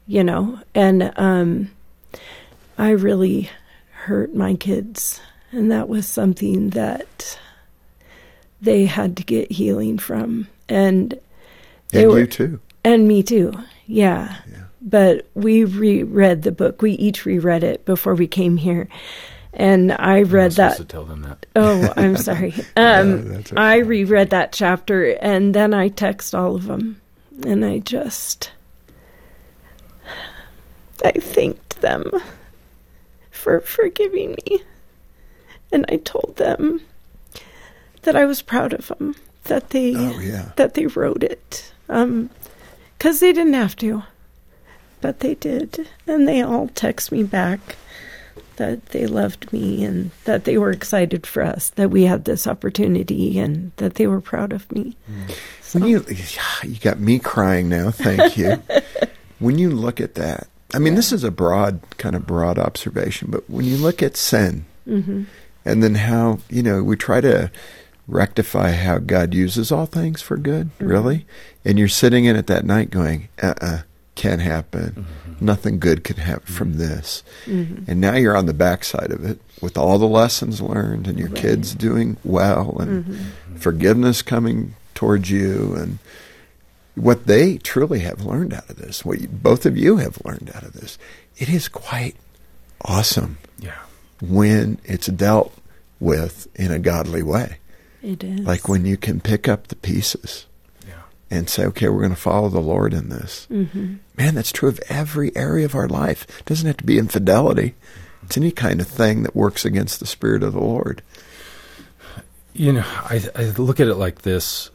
you 0.07 0.23
know. 0.25 0.61
And 0.75 1.13
um, 1.17 1.71
I 2.79 2.91
really 2.91 3.51
hurt 3.93 4.35
my 4.35 4.55
kids, 4.55 5.21
and 5.51 5.71
that 5.73 5.89
was 5.89 6.07
something 6.07 6.71
that 6.71 7.39
they 8.61 8.87
had 8.87 9.17
to 9.17 9.23
get 9.25 9.53
healing 9.53 9.99
from. 9.99 10.49
And 10.69 11.19
they 11.91 12.03
And 12.05 12.13
were, 12.13 12.21
you 12.21 12.27
too. 12.27 12.61
and 12.85 13.07
me 13.09 13.23
too. 13.23 13.53
Yeah. 13.87 14.37
But 14.87 15.27
we 15.35 15.65
reread 15.65 16.43
the 16.43 16.53
book. 16.53 16.83
We 16.83 16.93
each 16.93 17.25
reread 17.25 17.65
it 17.65 17.85
before 17.87 18.15
we 18.15 18.27
came 18.27 18.59
here. 18.59 18.87
And 19.57 19.93
I 19.93 20.19
I'm 20.19 20.29
read 20.29 20.53
that. 20.53 20.77
to 20.79 20.85
tell 20.85 21.05
them 21.05 21.23
that. 21.23 21.47
Oh, 21.57 21.93
I'm 21.97 22.17
sorry. 22.17 22.53
Um, 22.77 23.29
that's 23.29 23.53
okay. 23.53 23.61
I 23.63 23.77
reread 23.79 24.31
that 24.31 24.53
chapter 24.53 25.13
and 25.21 25.55
then 25.55 25.73
I 25.73 25.89
text 25.89 26.35
all 26.35 26.57
of 26.57 26.65
them. 26.67 27.01
And 27.45 27.65
I 27.65 27.79
just. 27.79 28.51
I 31.05 31.13
thanked 31.13 31.81
them 31.81 32.11
for 33.31 33.61
forgiving 33.61 34.37
me. 34.47 34.63
And 35.73 35.85
I 35.89 35.97
told 35.97 36.37
them 36.37 36.81
that 38.03 38.17
I 38.17 38.25
was 38.27 38.43
proud 38.43 38.73
of 38.73 38.89
them, 38.89 39.15
that 39.45 39.71
they 39.71 39.95
Oh, 39.97 40.19
yeah. 40.21 40.53
that 40.57 40.75
they 40.75 40.87
wrote 40.87 41.23
it. 41.25 41.73
Um, 41.89 42.31
because 42.99 43.21
they 43.21 43.33
didn't 43.33 43.55
have 43.55 43.77
to, 43.77 44.05
but 45.01 45.21
they 45.21 45.35
did, 45.35 45.89
and 46.07 46.27
they 46.29 46.41
all 46.43 46.69
text 46.69 47.11
me 47.13 47.23
back 47.23 47.77
that 48.57 48.87
they 48.87 49.07
loved 49.07 49.53
me 49.53 49.85
and 49.85 50.11
that 50.25 50.45
they 50.45 50.59
were 50.59 50.71
excited 50.71 51.27
for 51.27 51.43
us 51.43 51.71
that 51.71 51.91
we 51.91 52.05
had 52.05 52.25
this 52.25 52.47
opportunity 52.47 53.39
and 53.39 53.73
that 53.77 53.95
they 53.95 54.07
were 54.07 54.21
proud 54.21 54.53
of 54.53 54.71
me. 54.73 54.97
When 55.73 55.87
you 55.87 56.05
you 56.63 56.79
got 56.81 57.01
me 57.01 57.19
crying 57.19 57.69
now, 57.69 57.91
thank 57.91 58.37
you. 58.37 58.63
when 59.39 59.59
you 59.59 59.71
look 59.71 60.01
at 60.01 60.15
that, 60.15 60.49
I 60.73 60.79
mean, 60.79 60.95
this 60.95 61.13
is 61.13 61.25
a 61.25 61.31
broad 61.31 61.81
kind 61.99 62.15
of 62.17 62.27
broad 62.27 62.59
observation, 62.59 63.29
but 63.31 63.49
when 63.49 63.65
you 63.65 63.77
look 63.77 64.03
at 64.03 64.17
sin, 64.17 64.65
and 65.65 65.83
then 65.83 65.95
how 65.97 66.39
you 66.49 66.63
know 66.63 66.83
we 66.83 66.97
try 66.97 67.21
to 67.21 67.51
rectify 68.07 68.73
how 68.73 68.99
God 68.99 69.35
uses 69.35 69.73
all 69.73 69.87
things 69.87 70.21
for 70.21 70.37
good, 70.37 70.71
really, 70.79 71.27
and 71.65 71.79
you're 71.79 71.89
sitting 71.89 72.25
in 72.25 72.37
it 72.37 72.47
that 72.49 72.65
night 72.65 72.91
going, 72.91 73.29
"Uh, 73.43 73.55
uh 73.61 73.79
can't 74.15 74.41
happen. 74.41 75.07
Mm-hmm. 75.07 75.45
Nothing 75.45 75.79
good 75.79 76.05
can 76.05 76.17
happen 76.17 76.53
from 76.53 76.71
mm-hmm. 76.71 76.79
this." 76.79 77.23
Mm-hmm. 77.47 77.91
And 77.91 78.01
now 78.01 78.15
you're 78.15 78.37
on 78.37 78.47
the 78.47 78.55
backside 78.55 79.11
of 79.11 79.25
it 79.25 79.41
with 79.61 79.77
all 79.77 79.99
the 79.99 80.07
lessons 80.07 80.61
learned, 80.61 81.07
and 81.07 81.19
your 81.19 81.31
kids 81.31 81.75
doing 81.75 82.17
well, 82.25 82.77
and 82.79 83.33
forgiveness 83.57 84.23
coming 84.23 84.75
towards 84.95 85.31
you, 85.31 85.75
and 85.77 85.99
what 86.95 87.27
they 87.27 87.59
truly 87.59 88.01
have 88.01 88.25
learned 88.25 88.53
out 88.55 88.69
of 88.71 88.77
this, 88.77 89.05
what 89.05 89.21
you, 89.21 89.29
both 89.29 89.67
of 89.67 89.77
you 89.77 89.97
have 89.97 90.19
learned 90.25 90.51
out 90.55 90.63
of 90.63 90.73
this, 90.75 90.99
it 91.37 91.49
is 91.49 91.69
quite 91.69 92.17
awesome 92.83 93.39
Yeah. 93.59 93.79
when 94.21 94.79
it's 94.85 95.09
dealt 95.09 95.57
with 95.99 96.47
in 96.55 96.71
a 96.71 96.79
godly 96.79 97.23
way. 97.23 97.59
It 98.03 98.23
is 98.23 98.41
Like 98.41 98.69
when 98.69 98.85
you 98.85 98.97
can 98.97 99.21
pick 99.21 99.49
up 99.49 99.69
the 99.69 99.77
pieces 99.77 100.47
Yeah. 100.47 100.54
And 101.37 101.49
say, 101.49 101.65
okay, 101.67 101.89
we're 101.89 102.01
going 102.01 102.15
to 102.15 102.21
follow 102.21 102.49
the 102.49 102.61
Lord 102.61 102.95
in 102.95 103.09
this. 103.09 103.47
Mm-hmm. 103.51 103.97
Man, 104.17 104.35
that's 104.35 104.53
true 104.53 104.69
of 104.69 104.81
every 104.89 105.35
area 105.37 105.65
of 105.65 105.75
our 105.75 105.89
life. 105.89 106.27
It 106.41 106.45
doesn't 106.47 106.67
have 106.67 106.77
to 106.79 106.85
be 106.85 106.99
infidelity. 106.99 107.75
It's 108.23 108.37
any 108.37 108.51
kind 108.51 108.81
of 108.81 108.87
thing 108.87 109.23
that 109.23 109.37
works 109.37 109.65
against 109.65 110.01
the 110.01 110.07
Spirit 110.07 110.43
of 110.43 110.53
the 110.55 110.61
Lord. 110.61 111.03
You 112.53 112.75
know, 112.75 112.85
I, 112.87 113.23
I 113.35 113.45
look 113.51 113.81
at 113.81 113.89
it 113.89 113.97
like 113.97 114.23
this: 114.23 114.71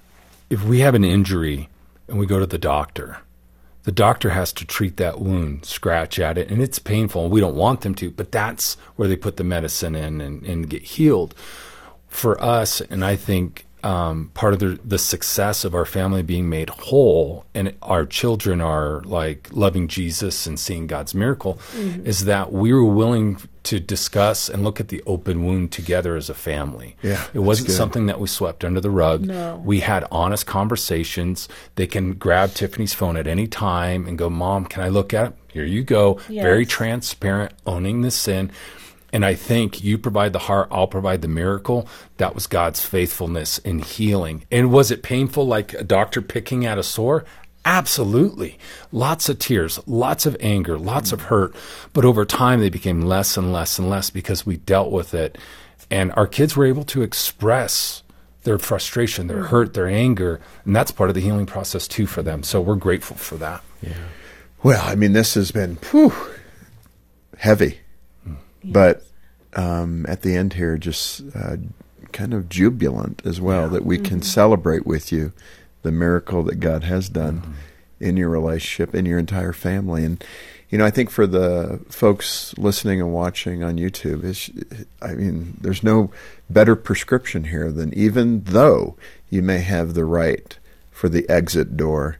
if 0.49 0.63
we 0.63 0.79
have 0.79 0.95
an 0.95 1.03
injury 1.05 1.69
and 2.07 2.19
we 2.19 2.25
go 2.25 2.39
to 2.39 2.45
the 2.45 2.57
doctor, 2.57 3.17
the 3.83 3.91
doctor 3.91 4.31
has 4.31 4.53
to 4.53 4.65
treat 4.65 4.97
that 4.97 5.19
wound, 5.19 5.65
scratch 5.65 6.19
at 6.19 6.37
it, 6.37 6.51
and 6.51 6.61
it's 6.61 6.77
painful. 6.77 7.23
and 7.23 7.31
We 7.31 7.39
don't 7.39 7.55
want 7.55 7.81
them 7.81 7.95
to, 7.95 8.11
but 8.11 8.31
that's 8.31 8.75
where 8.97 9.07
they 9.07 9.15
put 9.15 9.37
the 9.37 9.43
medicine 9.43 9.95
in 9.95 10.21
and, 10.21 10.43
and 10.45 10.69
get 10.69 10.83
healed. 10.83 11.33
For 12.07 12.41
us, 12.41 12.81
and 12.81 13.05
I 13.05 13.15
think 13.15 13.65
um, 13.83 14.31
part 14.33 14.53
of 14.53 14.59
the, 14.59 14.79
the 14.83 14.97
success 14.97 15.63
of 15.65 15.73
our 15.73 15.85
family 15.85 16.23
being 16.23 16.49
made 16.49 16.69
whole 16.69 17.45
and 17.53 17.73
our 17.81 18.05
children 18.05 18.61
are 18.61 19.01
like 19.01 19.49
loving 19.51 19.87
Jesus 19.87 20.45
and 20.45 20.59
seeing 20.59 20.87
God's 20.87 21.15
miracle 21.15 21.59
is 22.03 22.25
that 22.25 22.51
we 22.51 22.73
were 22.73 22.83
willing 22.83 23.37
to 23.63 23.79
discuss 23.79 24.49
and 24.49 24.63
look 24.63 24.79
at 24.79 24.87
the 24.87 25.03
open 25.05 25.45
wound 25.45 25.71
together 25.71 26.15
as 26.15 26.29
a 26.29 26.33
family. 26.33 26.95
Yeah, 27.01 27.23
it 27.33 27.39
wasn't 27.39 27.69
something 27.71 28.05
that 28.07 28.19
we 28.19 28.27
swept 28.27 28.63
under 28.63 28.81
the 28.81 28.89
rug. 28.89 29.25
No. 29.25 29.61
We 29.63 29.81
had 29.81 30.05
honest 30.11 30.45
conversations. 30.45 31.47
They 31.75 31.87
can 31.87 32.13
grab 32.13 32.53
Tiffany's 32.53 32.93
phone 32.93 33.17
at 33.17 33.27
any 33.27 33.47
time 33.47 34.07
and 34.07 34.17
go, 34.17 34.29
Mom, 34.29 34.65
can 34.65 34.81
I 34.83 34.89
look 34.89 35.13
at 35.13 35.27
it? 35.27 35.33
Here 35.51 35.65
you 35.65 35.83
go. 35.83 36.19
Very 36.43 36.65
transparent, 36.65 37.53
owning 37.65 38.01
the 38.01 38.11
sin. 38.11 38.51
And 39.11 39.25
I 39.25 39.33
think 39.33 39.83
you 39.83 39.97
provide 39.97 40.33
the 40.33 40.39
heart, 40.39 40.67
I'll 40.71 40.87
provide 40.87 41.21
the 41.21 41.27
miracle. 41.27 41.87
That 42.17 42.35
was 42.35 42.47
God's 42.47 42.85
faithfulness 42.85 43.57
in 43.59 43.79
healing. 43.79 44.45
And 44.51 44.71
was 44.71 44.91
it 44.91 45.03
painful 45.03 45.45
like 45.47 45.73
a 45.73 45.83
doctor 45.83 46.21
picking 46.21 46.65
at 46.65 46.77
a 46.77 46.83
sore? 46.83 47.25
Absolutely. 47.65 48.57
Lots 48.91 49.29
of 49.29 49.39
tears, 49.39 49.79
lots 49.85 50.25
of 50.25 50.37
anger, 50.39 50.77
lots 50.77 51.11
of 51.11 51.23
hurt. 51.23 51.55
But 51.93 52.05
over 52.05 52.25
time, 52.25 52.61
they 52.61 52.69
became 52.69 53.01
less 53.01 53.35
and 53.35 53.51
less 53.51 53.77
and 53.77 53.89
less 53.89 54.09
because 54.09 54.45
we 54.45 54.57
dealt 54.57 54.91
with 54.91 55.13
it. 55.13 55.37
And 55.91 56.11
our 56.13 56.27
kids 56.27 56.55
were 56.55 56.65
able 56.65 56.83
to 56.85 57.01
express 57.01 58.03
their 58.43 58.57
frustration, 58.57 59.27
their 59.27 59.43
mm. 59.43 59.47
hurt, 59.47 59.73
their 59.73 59.87
anger. 59.87 60.39
And 60.65 60.75
that's 60.75 60.91
part 60.91 61.09
of 61.09 61.15
the 61.15 61.21
healing 61.21 61.45
process 61.45 61.87
too 61.87 62.07
for 62.07 62.21
them. 62.21 62.43
So 62.43 62.61
we're 62.61 62.75
grateful 62.75 63.17
for 63.17 63.35
that. 63.35 63.63
Yeah. 63.81 63.93
Well, 64.63 64.83
I 64.83 64.95
mean, 64.95 65.13
this 65.13 65.33
has 65.35 65.51
been 65.51 65.75
whew, 65.91 66.13
heavy, 67.37 67.79
but 68.63 69.03
um, 69.55 70.05
at 70.07 70.21
the 70.21 70.35
end 70.35 70.53
here, 70.53 70.77
just 70.77 71.23
uh, 71.35 71.57
kind 72.11 72.33
of 72.33 72.49
jubilant 72.49 73.21
as 73.25 73.39
well 73.39 73.69
that 73.69 73.85
we 73.85 73.97
can 73.97 74.21
celebrate 74.21 74.85
with 74.85 75.11
you 75.11 75.33
the 75.81 75.91
miracle 75.91 76.43
that 76.43 76.59
God 76.59 76.83
has 76.83 77.09
done 77.09 77.55
in 77.99 78.17
your 78.17 78.29
relationship, 78.29 78.93
in 78.93 79.05
your 79.05 79.19
entire 79.19 79.53
family. 79.53 80.03
And, 80.03 80.23
you 80.69 80.77
know, 80.77 80.85
I 80.85 80.91
think 80.91 81.09
for 81.09 81.25
the 81.25 81.79
folks 81.89 82.57
listening 82.57 83.01
and 83.01 83.13
watching 83.13 83.63
on 83.63 83.77
YouTube, 83.77 84.23
is 84.23 84.49
I 85.01 85.13
mean, 85.13 85.57
there's 85.61 85.83
no 85.83 86.11
better 86.49 86.75
prescription 86.75 87.45
here 87.45 87.71
than 87.71 87.93
even 87.93 88.43
though 88.43 88.95
you 89.29 89.41
may 89.41 89.59
have 89.59 89.93
the 89.93 90.05
right 90.05 90.57
for 90.91 91.09
the 91.09 91.27
exit 91.29 91.77
door 91.77 92.19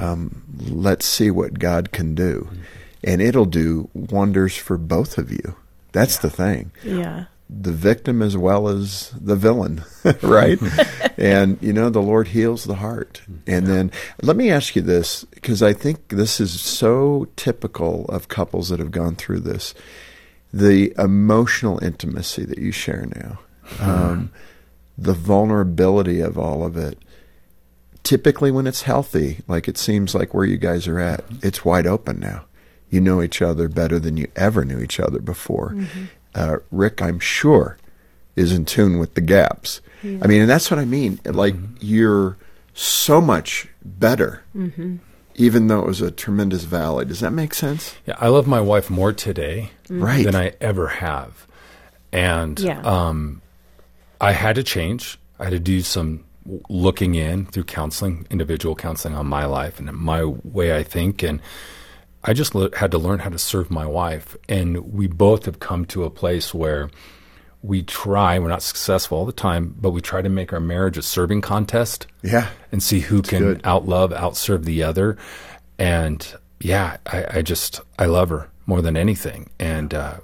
um, 0.00 0.42
let's 0.58 1.04
see 1.04 1.30
what 1.30 1.58
God 1.58 1.92
can 1.92 2.14
do. 2.14 2.48
And 3.02 3.22
it'll 3.22 3.46
do 3.46 3.88
wonders 3.94 4.56
for 4.56 4.76
both 4.76 5.18
of 5.18 5.30
you. 5.30 5.56
That's 5.92 6.18
the 6.18 6.30
thing. 6.30 6.72
Yeah. 6.84 7.26
The 7.48 7.72
victim 7.72 8.22
as 8.22 8.36
well 8.36 8.68
as 8.68 9.10
the 9.20 9.34
villain, 9.34 9.82
right? 10.22 10.58
and, 11.18 11.58
you 11.60 11.72
know, 11.72 11.90
the 11.90 12.02
Lord 12.02 12.28
heals 12.28 12.64
the 12.64 12.76
heart. 12.76 13.22
And 13.46 13.66
then 13.66 13.90
let 14.22 14.36
me 14.36 14.50
ask 14.50 14.76
you 14.76 14.82
this, 14.82 15.24
because 15.24 15.62
I 15.62 15.72
think 15.72 16.08
this 16.08 16.40
is 16.40 16.60
so 16.60 17.26
typical 17.36 18.04
of 18.06 18.28
couples 18.28 18.68
that 18.68 18.78
have 18.78 18.92
gone 18.92 19.16
through 19.16 19.40
this 19.40 19.74
the 20.52 20.92
emotional 20.98 21.78
intimacy 21.78 22.44
that 22.44 22.58
you 22.58 22.72
share 22.72 23.06
now, 23.14 23.38
um, 23.78 24.32
the 24.98 25.12
vulnerability 25.12 26.18
of 26.18 26.36
all 26.36 26.66
of 26.66 26.76
it 26.76 26.98
typically 28.02 28.50
when 28.50 28.66
it's 28.66 28.82
healthy, 28.82 29.38
like 29.46 29.68
it 29.68 29.78
seems 29.78 30.14
like 30.14 30.34
where 30.34 30.44
you 30.44 30.56
guys 30.56 30.88
are 30.88 30.98
at, 30.98 31.24
it's 31.42 31.64
wide 31.64 31.86
open 31.86 32.18
now. 32.18 32.44
You 32.90 33.00
know 33.00 33.22
each 33.22 33.40
other 33.40 33.68
better 33.68 33.98
than 33.98 34.16
you 34.16 34.26
ever 34.36 34.64
knew 34.64 34.78
each 34.80 34.98
other 35.00 35.20
before. 35.20 35.76
Uh, 36.34 36.56
Rick, 36.70 37.00
I'm 37.00 37.18
sure, 37.20 37.78
is 38.36 38.52
in 38.52 38.64
tune 38.64 38.98
with 38.98 39.14
the 39.14 39.20
gaps. 39.20 39.80
I 40.02 40.26
mean, 40.26 40.40
and 40.42 40.50
that's 40.50 40.70
what 40.70 40.80
I 40.80 40.84
mean. 40.84 41.20
Like 41.24 41.54
you're 41.80 42.36
so 42.74 43.20
much 43.20 43.68
better, 43.84 44.42
even 45.34 45.66
though 45.68 45.80
it 45.80 45.86
was 45.86 46.00
a 46.00 46.10
tremendous 46.10 46.64
valley. 46.64 47.04
Does 47.04 47.20
that 47.20 47.32
make 47.32 47.54
sense? 47.54 47.94
Yeah, 48.06 48.16
I 48.18 48.28
love 48.28 48.46
my 48.46 48.60
wife 48.60 48.90
more 48.90 49.12
today 49.12 49.70
Right. 49.88 50.24
than 50.24 50.34
I 50.34 50.52
ever 50.60 50.88
have. 50.88 51.46
And 52.12 52.58
Yeah. 52.58 52.80
um, 52.82 53.40
I 54.20 54.32
had 54.32 54.56
to 54.56 54.62
change. 54.62 55.18
I 55.38 55.44
had 55.44 55.50
to 55.52 55.58
do 55.60 55.80
some 55.82 56.24
looking 56.68 57.14
in 57.14 57.46
through 57.46 57.64
counseling, 57.64 58.26
individual 58.30 58.74
counseling 58.74 59.14
on 59.14 59.26
my 59.26 59.44
life 59.44 59.78
and 59.78 59.92
my 59.92 60.24
way 60.24 60.76
I 60.76 60.82
think. 60.82 61.22
And 61.22 61.40
I 62.22 62.32
just 62.32 62.54
le- 62.54 62.76
had 62.76 62.90
to 62.90 62.98
learn 62.98 63.20
how 63.20 63.30
to 63.30 63.38
serve 63.38 63.70
my 63.70 63.86
wife. 63.86 64.36
And 64.48 64.92
we 64.92 65.06
both 65.06 65.46
have 65.46 65.60
come 65.60 65.84
to 65.86 66.04
a 66.04 66.10
place 66.10 66.52
where 66.52 66.90
we 67.62 67.82
try, 67.82 68.38
we're 68.38 68.48
not 68.48 68.62
successful 68.62 69.18
all 69.18 69.26
the 69.26 69.32
time, 69.32 69.74
but 69.78 69.90
we 69.90 70.00
try 70.00 70.22
to 70.22 70.28
make 70.28 70.52
our 70.52 70.60
marriage 70.60 70.96
a 70.96 71.02
serving 71.02 71.40
contest. 71.40 72.06
Yeah. 72.22 72.48
And 72.72 72.82
see 72.82 73.00
who 73.00 73.22
can 73.22 73.40
good. 73.40 73.62
outlove, 73.62 74.16
outserve 74.16 74.64
the 74.64 74.82
other. 74.82 75.16
And 75.78 76.34
yeah, 76.60 76.98
I, 77.06 77.38
I 77.38 77.42
just, 77.42 77.80
I 77.98 78.06
love 78.06 78.28
her 78.30 78.48
more 78.66 78.82
than 78.82 78.96
anything. 78.96 79.50
And, 79.58 79.92
uh, 79.94 80.18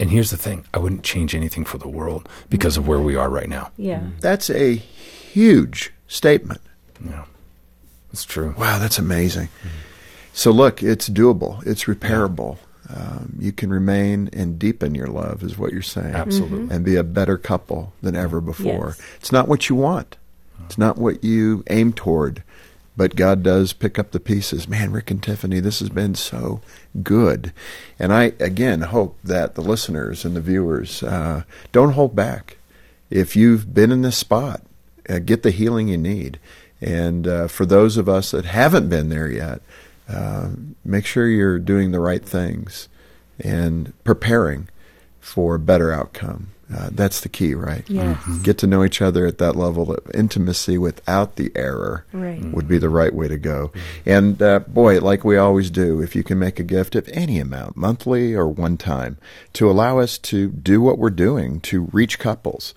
and 0.00 0.10
here's 0.10 0.30
the 0.30 0.36
thing 0.36 0.66
I 0.74 0.78
wouldn't 0.78 1.04
change 1.04 1.34
anything 1.34 1.64
for 1.64 1.78
the 1.78 1.88
world 1.88 2.28
because 2.50 2.76
of 2.76 2.88
where 2.88 3.00
we 3.00 3.16
are 3.16 3.30
right 3.30 3.48
now. 3.48 3.70
Yeah. 3.76 4.02
That's 4.20 4.50
a 4.50 4.74
huge 4.74 5.92
statement. 6.08 6.60
Yeah. 7.04 7.24
It's 8.12 8.24
true. 8.24 8.54
Wow, 8.58 8.78
that's 8.78 8.98
amazing. 8.98 9.48
So, 10.36 10.50
look, 10.50 10.82
it's 10.82 11.08
doable, 11.08 11.64
it's 11.64 11.84
repairable. 11.84 12.58
Um, 12.92 13.36
you 13.38 13.52
can 13.52 13.70
remain 13.70 14.28
and 14.32 14.58
deepen 14.58 14.94
your 14.94 15.06
love, 15.06 15.42
is 15.44 15.56
what 15.56 15.72
you're 15.72 15.80
saying. 15.80 16.14
Absolutely. 16.14 16.74
And 16.74 16.84
be 16.84 16.96
a 16.96 17.04
better 17.04 17.38
couple 17.38 17.92
than 18.02 18.16
ever 18.16 18.40
before. 18.40 18.96
Yes. 18.98 19.02
It's 19.16 19.32
not 19.32 19.46
what 19.46 19.68
you 19.68 19.76
want, 19.76 20.16
it's 20.66 20.76
not 20.76 20.98
what 20.98 21.22
you 21.22 21.62
aim 21.70 21.92
toward, 21.92 22.42
but 22.96 23.14
God 23.14 23.44
does 23.44 23.72
pick 23.72 23.96
up 23.96 24.10
the 24.10 24.18
pieces. 24.18 24.68
Man, 24.68 24.90
Rick 24.90 25.12
and 25.12 25.22
Tiffany, 25.22 25.60
this 25.60 25.78
has 25.78 25.88
been 25.88 26.16
so 26.16 26.60
good. 27.02 27.52
And 27.98 28.12
I, 28.12 28.32
again, 28.40 28.82
hope 28.82 29.16
that 29.22 29.54
the 29.54 29.62
listeners 29.62 30.24
and 30.24 30.36
the 30.36 30.40
viewers 30.40 31.02
uh, 31.02 31.44
don't 31.70 31.92
hold 31.92 32.16
back. 32.16 32.58
If 33.08 33.36
you've 33.36 33.72
been 33.72 33.92
in 33.92 34.02
this 34.02 34.18
spot, 34.18 34.62
uh, 35.08 35.20
get 35.20 35.44
the 35.44 35.52
healing 35.52 35.88
you 35.88 35.98
need. 35.98 36.40
And 36.80 37.26
uh, 37.26 37.48
for 37.48 37.64
those 37.64 37.96
of 37.96 38.08
us 38.08 38.32
that 38.32 38.44
haven't 38.44 38.88
been 38.88 39.08
there 39.08 39.30
yet, 39.30 39.62
uh, 40.08 40.50
make 40.84 41.06
sure 41.06 41.28
you're 41.28 41.58
doing 41.58 41.92
the 41.92 42.00
right 42.00 42.24
things 42.24 42.88
and 43.40 43.92
preparing 44.04 44.68
for 45.20 45.54
a 45.54 45.58
better 45.58 45.92
outcome. 45.92 46.48
Uh, 46.74 46.88
that's 46.92 47.20
the 47.20 47.28
key, 47.28 47.54
right? 47.54 47.84
Yes. 47.88 48.18
Get 48.42 48.56
to 48.58 48.66
know 48.66 48.84
each 48.84 49.02
other 49.02 49.26
at 49.26 49.36
that 49.38 49.54
level 49.54 49.92
of 49.92 50.00
intimacy 50.14 50.78
without 50.78 51.36
the 51.36 51.52
error 51.54 52.06
Right. 52.12 52.42
would 52.52 52.66
be 52.66 52.78
the 52.78 52.88
right 52.88 53.14
way 53.14 53.28
to 53.28 53.36
go. 53.36 53.70
And 54.06 54.40
uh, 54.40 54.60
boy, 54.60 54.98
like 55.00 55.24
we 55.24 55.36
always 55.36 55.70
do, 55.70 56.00
if 56.00 56.16
you 56.16 56.22
can 56.24 56.38
make 56.38 56.58
a 56.58 56.64
gift 56.64 56.94
of 56.96 57.08
any 57.12 57.38
amount, 57.38 57.76
monthly 57.76 58.34
or 58.34 58.48
one 58.48 58.76
time, 58.78 59.18
to 59.52 59.70
allow 59.70 59.98
us 59.98 60.16
to 60.18 60.48
do 60.48 60.80
what 60.80 60.98
we're 60.98 61.10
doing 61.10 61.60
to 61.60 61.88
reach 61.92 62.18
couples, 62.18 62.72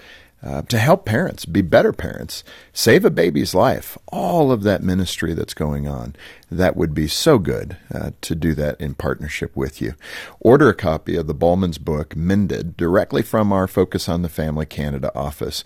uh, 0.48 0.62
to 0.62 0.78
help 0.78 1.04
parents 1.04 1.44
be 1.44 1.62
better 1.62 1.92
parents, 1.92 2.42
save 2.72 3.04
a 3.04 3.10
baby's 3.10 3.54
life, 3.54 3.98
all 4.08 4.50
of 4.50 4.64
that 4.64 4.82
ministry 4.82 5.34
that's 5.34 5.54
going 5.54 5.90
on, 5.90 6.16
that 6.50 6.78
would 6.78 6.94
be 6.94 7.06
so 7.06 7.38
good 7.38 7.76
uh, 7.94 8.12
to 8.22 8.34
do 8.34 8.56
that 8.56 8.80
in 8.80 8.94
partnership 8.94 9.54
with 9.58 9.82
you. 9.82 9.94
Order 10.40 10.70
a 10.70 10.74
copy 10.74 11.18
of 11.18 11.28
the 11.28 11.36
Ballman's 11.36 11.78
book, 11.78 12.16
Mended, 12.16 12.78
directly 12.78 13.22
from 13.22 13.52
our 13.52 13.68
Focus 13.68 14.08
on 14.08 14.22
the 14.22 14.30
Family 14.30 14.66
Canada 14.66 15.12
office. 15.14 15.66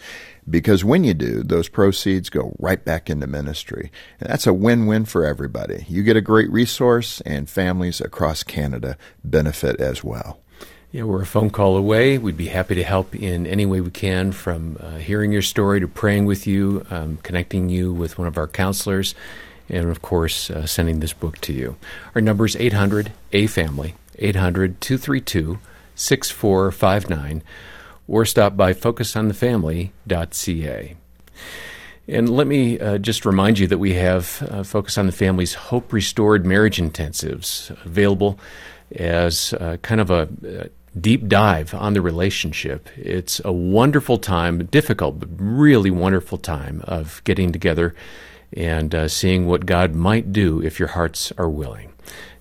Because 0.49 0.83
when 0.83 1.03
you 1.03 1.13
do, 1.13 1.43
those 1.43 1.69
proceeds 1.69 2.31
go 2.31 2.55
right 2.57 2.83
back 2.83 3.07
into 3.07 3.27
ministry. 3.27 3.91
And 4.19 4.29
that's 4.29 4.47
a 4.47 4.53
win 4.53 4.87
win 4.87 5.05
for 5.05 5.23
everybody. 5.23 5.85
You 5.87 6.01
get 6.01 6.17
a 6.17 6.21
great 6.21 6.49
resource, 6.49 7.21
and 7.21 7.47
families 7.47 8.01
across 8.01 8.41
Canada 8.41 8.97
benefit 9.23 9.79
as 9.79 10.03
well. 10.03 10.40
Yeah, 10.91 11.04
we're 11.04 11.21
a 11.21 11.25
phone 11.25 11.51
call 11.51 11.77
away. 11.77 12.17
We'd 12.17 12.36
be 12.36 12.49
happy 12.49 12.75
to 12.75 12.84
help 12.84 13.15
in 13.15 13.47
any 13.47 13.65
way 13.65 13.80
we 13.80 13.91
can, 13.91 14.34
from 14.34 14.75
uh, 14.77 14.97
hearing 14.97 15.32
your 15.32 15.41
story 15.41 15.80
to 15.80 15.88
praying 15.88 16.25
with 16.25 16.45
you, 16.45 16.86
um, 16.89 17.17
connecting 17.23 17.69
you 17.69 17.93
with 17.93 18.17
one 18.17 18.27
of 18.27 18.38
our 18.38 18.49
counselors, 18.49 19.15
and 19.69 19.89
of 19.89 20.01
course, 20.01 20.49
uh, 20.49 20.65
sending 20.65 20.99
this 20.99 21.13
book 21.13 21.39
to 21.41 21.54
you. 21.54 21.77
Our 22.13 22.19
number 22.19 22.45
is 22.45 22.58
800 22.58 23.13
A 23.32 23.47
Family, 23.47 23.95
800 24.19 24.82
232 24.82 25.60
6459, 25.95 27.41
or 28.10 28.25
stop 28.25 28.58
by 28.58 28.73
focusonthefamily.ca. 28.73 30.95
And 32.10 32.30
let 32.30 32.47
me 32.47 32.77
uh, 32.77 32.97
just 32.97 33.25
remind 33.25 33.60
you 33.60 33.67
that 33.67 33.77
we 33.77 33.93
have 33.93 34.45
uh, 34.51 34.63
Focus 34.63 34.97
on 34.97 35.06
the 35.06 35.13
Family's 35.13 35.54
Hope 35.54 35.93
Restored 35.93 36.45
Marriage 36.45 36.80
Intensives 36.80 37.69
available 37.86 38.38
as 38.93 39.54
uh, 39.54 39.77
kind 39.82 40.01
of 40.01 40.12
a 40.12 40.27
uh, 40.45 40.65
deep 40.99 41.27
dive 41.27 41.73
on 41.73 41.93
the 41.93 42.01
relationship. 42.01 42.89
It's 42.97 43.41
a 43.45 43.51
wonderful 43.51 44.17
time, 44.17 44.65
difficult, 44.65 45.19
but 45.19 45.30
really 45.38 45.91
wonderful 45.91 46.38
time 46.38 46.82
of 46.86 47.21
getting 47.23 47.51
together 47.51 47.95
and 48.54 48.93
uh, 48.93 49.08
seeing 49.08 49.47
what 49.47 49.65
God 49.65 49.95
might 49.95 50.34
do 50.34 50.62
if 50.62 50.80
your 50.80 50.89
hearts 50.89 51.32
are 51.38 51.49
willing. 51.49 51.93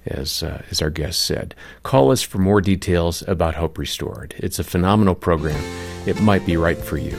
As, 0.06 0.42
uh, 0.42 0.62
as 0.70 0.80
our 0.80 0.88
guest 0.88 1.22
said, 1.22 1.54
call 1.82 2.10
us 2.10 2.22
for 2.22 2.38
more 2.38 2.62
details 2.62 3.22
about 3.28 3.54
Hope 3.54 3.76
Restored. 3.76 4.34
It's 4.38 4.58
a 4.58 4.64
phenomenal 4.64 5.14
program. 5.14 5.62
It 6.06 6.20
might 6.22 6.46
be 6.46 6.56
right 6.56 6.78
for 6.78 6.96
you. 6.96 7.16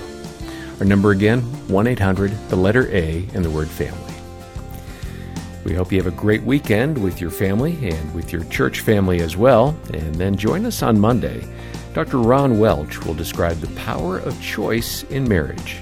Our 0.80 0.86
number 0.86 1.12
again, 1.12 1.42
1 1.70 1.88
800, 1.88 2.32
the 2.50 2.56
letter 2.56 2.90
A, 2.90 3.28
and 3.36 3.46
the 3.46 3.52
word 3.52 3.68
family. 3.68 4.11
We 5.64 5.74
hope 5.74 5.92
you 5.92 6.02
have 6.02 6.12
a 6.12 6.18
great 6.18 6.42
weekend 6.44 6.98
with 6.98 7.22
your 7.22 7.30
family 7.30 7.78
and 7.88 8.16
with 8.16 8.34
your 8.34 8.44
church 8.46 8.80
family 8.80 9.22
as 9.22 9.38
well. 9.38 9.78
And 9.94 10.16
then 10.16 10.36
join 10.36 10.66
us 10.66 10.82
on 10.82 11.00
Monday. 11.00 11.48
Dr. 11.94 12.18
Ron 12.18 12.60
Welch 12.60 13.06
will 13.06 13.14
describe 13.14 13.58
the 13.58 13.74
power 13.80 14.18
of 14.18 14.42
choice 14.42 15.04
in 15.04 15.28
marriage. 15.28 15.78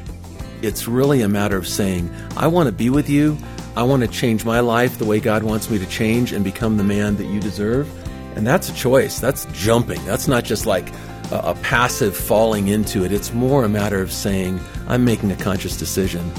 It's 0.62 0.88
really 0.88 1.22
a 1.22 1.30
matter 1.30 1.56
of 1.56 1.68
saying, 1.68 2.14
I 2.36 2.48
want 2.48 2.68
to 2.68 2.74
be 2.74 2.90
with 2.90 3.10
you. 3.10 3.38
I 3.78 3.84
want 3.84 4.02
to 4.02 4.10
change 4.10 4.44
my 4.44 4.60
life 4.60 4.98
the 4.98 5.06
way 5.06 5.22
God 5.22 5.44
wants 5.44 5.70
me 5.70 5.80
to 5.80 5.86
change 5.86 6.34
and 6.34 6.44
become 6.44 6.76
the 6.76 6.84
man 6.84 7.16
that 7.16 7.28
you 7.28 7.40
deserve. 7.40 7.90
And 8.36 8.46
that's 8.46 8.70
a 8.70 8.74
choice. 8.74 9.20
That's 9.20 9.46
jumping. 9.54 10.04
That's 10.06 10.28
not 10.28 10.44
just 10.44 10.66
like 10.66 10.92
a, 11.32 11.38
a 11.46 11.56
passive 11.62 12.18
falling 12.18 12.68
into 12.68 13.06
it. 13.06 13.14
It's 13.14 13.34
more 13.34 13.64
a 13.64 13.70
matter 13.70 14.02
of 14.02 14.12
saying, 14.12 14.60
I'm 14.88 15.06
making 15.06 15.32
a 15.32 15.38
conscious 15.38 15.78
decision. 15.78 16.30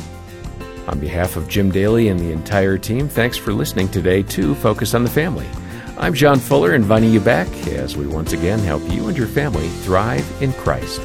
On 0.90 0.98
behalf 0.98 1.36
of 1.36 1.46
Jim 1.46 1.70
Daly 1.70 2.08
and 2.08 2.18
the 2.18 2.32
entire 2.32 2.76
team, 2.76 3.08
thanks 3.08 3.36
for 3.36 3.52
listening 3.52 3.88
today 3.88 4.24
to 4.24 4.56
Focus 4.56 4.92
on 4.92 5.04
the 5.04 5.10
Family. 5.10 5.46
I'm 5.96 6.14
John 6.14 6.40
Fuller, 6.40 6.74
inviting 6.74 7.12
you 7.12 7.20
back 7.20 7.46
as 7.68 7.96
we 7.96 8.08
once 8.08 8.32
again 8.32 8.58
help 8.58 8.82
you 8.90 9.06
and 9.06 9.16
your 9.16 9.28
family 9.28 9.68
thrive 9.68 10.26
in 10.42 10.52
Christ. 10.54 11.00